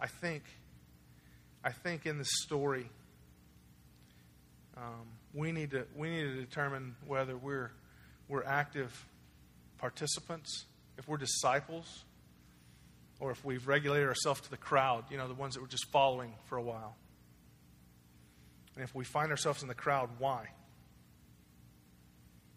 I 0.00 0.08
think, 0.08 0.42
I 1.62 1.70
think 1.70 2.04
in 2.04 2.18
this 2.18 2.30
story, 2.42 2.90
um, 4.76 5.06
we 5.36 5.52
need 5.52 5.72
to 5.72 5.84
we 5.94 6.08
need 6.08 6.22
to 6.22 6.36
determine 6.36 6.96
whether 7.06 7.36
we're 7.36 7.70
we're 8.28 8.44
active 8.44 9.06
participants, 9.78 10.64
if 10.98 11.06
we're 11.06 11.18
disciples, 11.18 12.04
or 13.20 13.30
if 13.30 13.44
we've 13.44 13.68
regulated 13.68 14.08
ourselves 14.08 14.40
to 14.40 14.50
the 14.50 14.56
crowd. 14.56 15.04
You 15.10 15.18
know, 15.18 15.28
the 15.28 15.34
ones 15.34 15.54
that 15.54 15.60
were 15.60 15.68
just 15.68 15.86
following 15.92 16.34
for 16.46 16.56
a 16.56 16.62
while. 16.62 16.96
And 18.74 18.82
if 18.82 18.94
we 18.94 19.04
find 19.04 19.30
ourselves 19.30 19.62
in 19.62 19.68
the 19.68 19.74
crowd, 19.74 20.10
why? 20.18 20.48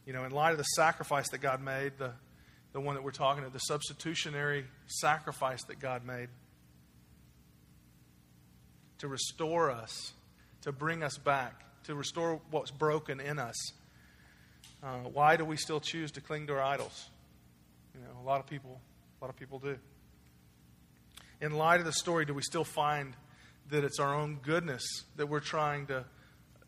You 0.05 0.13
know, 0.13 0.23
in 0.23 0.31
light 0.31 0.51
of 0.51 0.57
the 0.57 0.63
sacrifice 0.63 1.29
that 1.29 1.37
God 1.37 1.61
made, 1.61 1.93
the, 1.97 2.13
the 2.73 2.81
one 2.81 2.95
that 2.95 3.03
we're 3.03 3.11
talking 3.11 3.43
about, 3.43 3.53
the 3.53 3.59
substitutionary 3.59 4.65
sacrifice 4.87 5.63
that 5.65 5.79
God 5.79 6.05
made 6.05 6.29
to 8.97 9.07
restore 9.07 9.69
us, 9.69 10.13
to 10.63 10.71
bring 10.71 11.03
us 11.03 11.17
back, 11.17 11.63
to 11.85 11.95
restore 11.95 12.39
what's 12.51 12.71
broken 12.71 13.19
in 13.19 13.39
us. 13.39 13.55
Uh, 14.81 14.97
why 15.11 15.35
do 15.35 15.43
we 15.45 15.57
still 15.57 15.79
choose 15.79 16.11
to 16.11 16.21
cling 16.21 16.47
to 16.47 16.53
our 16.53 16.61
idols? 16.61 17.09
You 17.93 18.01
know, 18.01 18.21
a 18.21 18.25
lot 18.25 18.39
of 18.39 18.47
people, 18.47 18.79
a 19.19 19.23
lot 19.23 19.29
of 19.29 19.35
people 19.35 19.59
do. 19.59 19.77
In 21.41 21.53
light 21.53 21.79
of 21.79 21.85
the 21.85 21.93
story, 21.93 22.25
do 22.25 22.33
we 22.33 22.41
still 22.41 22.63
find 22.63 23.15
that 23.69 23.83
it's 23.83 23.99
our 23.99 24.13
own 24.13 24.39
goodness 24.41 24.83
that 25.15 25.27
we're 25.27 25.39
trying 25.39 25.87
to 25.87 26.05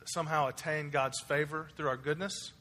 somehow 0.06 0.48
attain 0.48 0.90
God's 0.90 1.20
favor 1.22 1.68
through 1.76 1.88
our 1.88 1.98
goodness? 1.98 2.54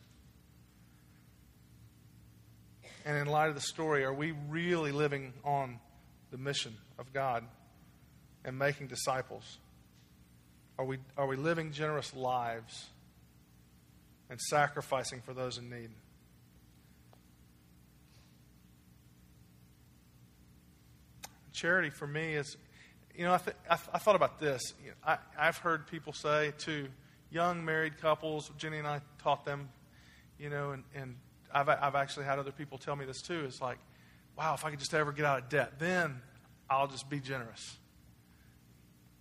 And 3.05 3.17
in 3.17 3.27
light 3.27 3.49
of 3.49 3.55
the 3.55 3.61
story, 3.61 4.05
are 4.05 4.13
we 4.13 4.33
really 4.49 4.93
living 4.93 5.33
on 5.45 5.79
the 6.31 6.39
mission 6.39 6.77
of 6.99 7.13
God 7.13 7.45
and 8.45 8.59
making 8.59 8.89
disciples? 8.89 9.59
Are 10.81 10.85
we, 10.85 10.97
are 11.19 11.27
we 11.27 11.37
living 11.37 11.73
generous 11.73 12.17
lives 12.17 12.87
and 14.31 14.41
sacrificing 14.41 15.21
for 15.21 15.35
those 15.35 15.59
in 15.59 15.69
need? 15.69 15.91
Charity 21.53 21.91
for 21.91 22.07
me 22.07 22.33
is, 22.33 22.57
you 23.15 23.27
know, 23.27 23.35
I, 23.35 23.37
th- 23.37 23.57
I, 23.69 23.77
th- 23.77 23.89
I 23.93 23.99
thought 23.99 24.17
about 24.17 24.41
this. 24.41 24.73
You 24.83 24.93
know, 24.93 24.97
I, 25.05 25.19
I've 25.39 25.59
heard 25.59 25.87
people 25.87 26.15
say 26.15 26.55
to 26.61 26.89
young 27.31 27.63
married 27.63 28.01
couples, 28.01 28.51
Jenny 28.57 28.79
and 28.79 28.87
I 28.87 29.03
taught 29.23 29.45
them, 29.45 29.69
you 30.39 30.49
know, 30.49 30.71
and, 30.71 30.85
and 30.95 31.17
I've, 31.53 31.69
I've 31.69 31.95
actually 31.95 32.25
had 32.25 32.39
other 32.39 32.53
people 32.53 32.79
tell 32.79 32.97
me 32.97 33.05
this 33.05 33.21
too. 33.21 33.45
It's 33.45 33.61
like, 33.61 33.77
wow, 34.35 34.55
if 34.55 34.65
I 34.65 34.71
could 34.71 34.79
just 34.79 34.95
ever 34.95 35.13
get 35.13 35.27
out 35.27 35.43
of 35.43 35.49
debt, 35.51 35.79
then 35.79 36.23
I'll 36.71 36.89
just 36.89 37.11
be 37.11 37.21
generous. 37.21 37.77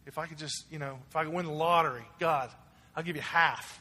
If 0.10 0.18
I 0.18 0.26
could 0.26 0.40
just, 0.40 0.66
you 0.72 0.80
know, 0.80 0.98
if 1.08 1.16
I 1.16 1.24
could 1.24 1.32
win 1.32 1.46
the 1.46 1.52
lottery, 1.52 2.02
God, 2.20 2.50
I'll 2.96 3.04
give 3.04 3.16
you 3.16 3.22
half. 3.22 3.80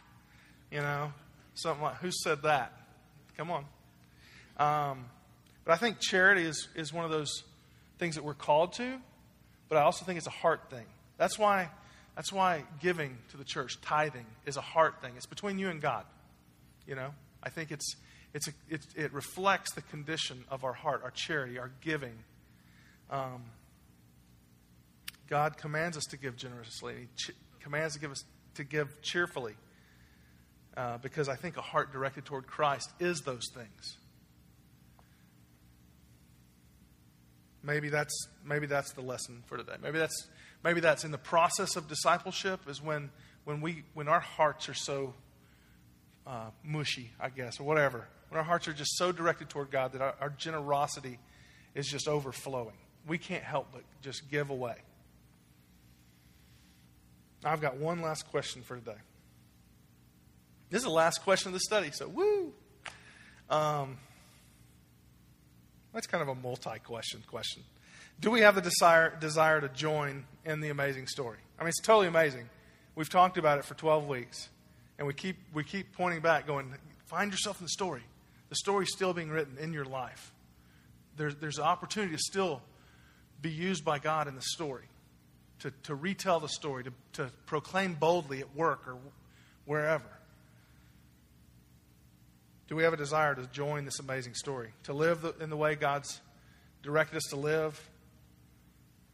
You 0.70 0.80
know, 0.80 1.10
something 1.54 1.82
like, 1.82 1.96
who 1.96 2.10
said 2.12 2.42
that? 2.42 2.70
Come 3.38 3.50
on. 3.50 3.64
Um, 4.58 5.06
but 5.64 5.72
I 5.72 5.76
think 5.76 6.00
charity 6.00 6.42
is, 6.42 6.68
is 6.74 6.92
one 6.92 7.06
of 7.06 7.10
those 7.10 7.44
things 7.98 8.16
that 8.16 8.24
we're 8.24 8.34
called 8.34 8.74
to, 8.74 8.98
but 9.70 9.78
I 9.78 9.82
also 9.84 10.04
think 10.04 10.18
it's 10.18 10.26
a 10.26 10.30
heart 10.30 10.68
thing. 10.68 10.84
That's 11.16 11.38
why, 11.38 11.70
that's 12.14 12.30
why 12.30 12.64
giving 12.78 13.16
to 13.30 13.38
the 13.38 13.44
church, 13.44 13.80
tithing, 13.80 14.26
is 14.44 14.58
a 14.58 14.60
heart 14.60 15.00
thing. 15.00 15.14
It's 15.16 15.24
between 15.24 15.58
you 15.58 15.70
and 15.70 15.80
God. 15.80 16.04
You 16.86 16.94
know, 16.94 17.14
I 17.42 17.48
think 17.48 17.70
it's, 17.70 17.96
it's 18.34 18.48
a, 18.48 18.52
it, 18.68 18.86
it 18.94 19.14
reflects 19.14 19.72
the 19.72 19.80
condition 19.80 20.44
of 20.50 20.62
our 20.62 20.74
heart, 20.74 21.00
our 21.04 21.10
charity, 21.10 21.58
our 21.58 21.70
giving. 21.80 22.18
Um, 23.10 23.44
God 25.28 25.56
commands 25.56 25.96
us 25.96 26.04
to 26.06 26.16
give 26.16 26.36
generously. 26.36 27.08
He 27.16 27.32
commands 27.60 27.94
to 27.94 28.00
give 28.00 28.10
us 28.10 28.24
to 28.54 28.64
give 28.64 29.00
cheerfully. 29.02 29.54
Uh, 30.76 30.96
because 30.98 31.28
I 31.28 31.34
think 31.34 31.56
a 31.56 31.60
heart 31.60 31.92
directed 31.92 32.24
toward 32.24 32.46
Christ 32.46 32.88
is 33.00 33.22
those 33.22 33.48
things. 33.52 33.96
Maybe 37.64 37.88
that's 37.88 38.28
maybe 38.44 38.66
that's 38.66 38.92
the 38.92 39.00
lesson 39.00 39.42
for 39.46 39.56
today. 39.56 39.74
Maybe 39.82 39.98
that's 39.98 40.28
maybe 40.62 40.80
that's 40.80 41.04
in 41.04 41.10
the 41.10 41.18
process 41.18 41.74
of 41.74 41.88
discipleship 41.88 42.60
is 42.68 42.80
when 42.80 43.10
when 43.44 43.60
we 43.60 43.82
when 43.94 44.06
our 44.06 44.20
hearts 44.20 44.68
are 44.68 44.74
so 44.74 45.14
uh, 46.26 46.50
mushy, 46.62 47.10
I 47.20 47.30
guess, 47.30 47.58
or 47.58 47.64
whatever. 47.64 48.06
When 48.28 48.38
our 48.38 48.44
hearts 48.44 48.68
are 48.68 48.72
just 48.72 48.96
so 48.96 49.10
directed 49.10 49.48
toward 49.48 49.70
God 49.70 49.92
that 49.94 50.02
our, 50.02 50.14
our 50.20 50.30
generosity 50.30 51.18
is 51.74 51.88
just 51.88 52.06
overflowing. 52.06 52.76
We 53.06 53.18
can't 53.18 53.42
help 53.42 53.68
but 53.72 53.82
just 54.00 54.30
give 54.30 54.50
away. 54.50 54.76
I've 57.44 57.60
got 57.60 57.76
one 57.76 58.02
last 58.02 58.30
question 58.30 58.62
for 58.62 58.76
today. 58.76 58.98
This 60.70 60.80
is 60.80 60.84
the 60.84 60.90
last 60.90 61.22
question 61.22 61.48
of 61.48 61.54
the 61.54 61.60
study, 61.60 61.90
so 61.92 62.08
woo! 62.08 62.52
Um, 63.48 63.96
that's 65.94 66.06
kind 66.06 66.22
of 66.22 66.28
a 66.28 66.34
multi 66.34 66.78
question 66.84 67.22
question. 67.26 67.62
Do 68.20 68.30
we 68.30 68.40
have 68.40 68.56
the 68.56 68.60
desire, 68.60 69.16
desire 69.18 69.60
to 69.60 69.68
join 69.68 70.24
in 70.44 70.60
the 70.60 70.70
amazing 70.70 71.06
story? 71.06 71.38
I 71.58 71.62
mean, 71.62 71.68
it's 71.68 71.80
totally 71.80 72.08
amazing. 72.08 72.48
We've 72.96 73.08
talked 73.08 73.38
about 73.38 73.58
it 73.58 73.64
for 73.64 73.74
12 73.74 74.08
weeks, 74.08 74.48
and 74.98 75.06
we 75.06 75.14
keep, 75.14 75.36
we 75.54 75.62
keep 75.62 75.92
pointing 75.92 76.20
back, 76.20 76.46
going, 76.46 76.74
find 77.06 77.30
yourself 77.30 77.60
in 77.60 77.64
the 77.64 77.70
story. 77.70 78.02
The 78.48 78.56
story's 78.56 78.90
still 78.92 79.12
being 79.14 79.30
written 79.30 79.56
in 79.58 79.72
your 79.72 79.84
life. 79.84 80.32
There's, 81.16 81.36
there's 81.36 81.58
an 81.58 81.64
opportunity 81.64 82.14
to 82.14 82.18
still 82.18 82.60
be 83.40 83.50
used 83.50 83.84
by 83.84 83.98
God 83.98 84.26
in 84.26 84.34
the 84.34 84.42
story, 84.42 84.84
to, 85.60 85.72
to 85.84 85.94
retell 85.94 86.40
the 86.40 86.48
story, 86.48 86.84
to, 86.84 86.92
to 87.14 87.30
proclaim 87.46 87.94
boldly 87.94 88.40
at 88.40 88.54
work 88.54 88.86
or 88.86 88.96
wherever. 89.64 90.04
Do 92.68 92.76
we 92.76 92.82
have 92.84 92.92
a 92.92 92.98
desire 92.98 93.34
to 93.34 93.46
join 93.46 93.84
this 93.84 93.98
amazing 93.98 94.34
story? 94.34 94.70
To 94.84 94.92
live 94.92 95.22
the, 95.22 95.34
in 95.40 95.50
the 95.50 95.56
way 95.56 95.74
God's 95.74 96.20
directed 96.82 97.16
us 97.16 97.24
to 97.30 97.36
live? 97.36 97.90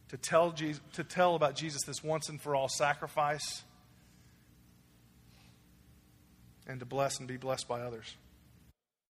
To 0.09 0.17
tell, 0.17 0.51
Jesus, 0.51 0.81
to 0.93 1.03
tell 1.03 1.35
about 1.35 1.55
Jesus, 1.55 1.81
this 1.83 2.03
once 2.03 2.29
and 2.29 2.39
for 2.39 2.55
all 2.55 2.67
sacrifice? 2.67 3.63
And 6.67 6.79
to 6.79 6.85
bless 6.85 7.19
and 7.19 7.27
be 7.27 7.37
blessed 7.37 7.67
by 7.67 7.81
others? 7.81 8.15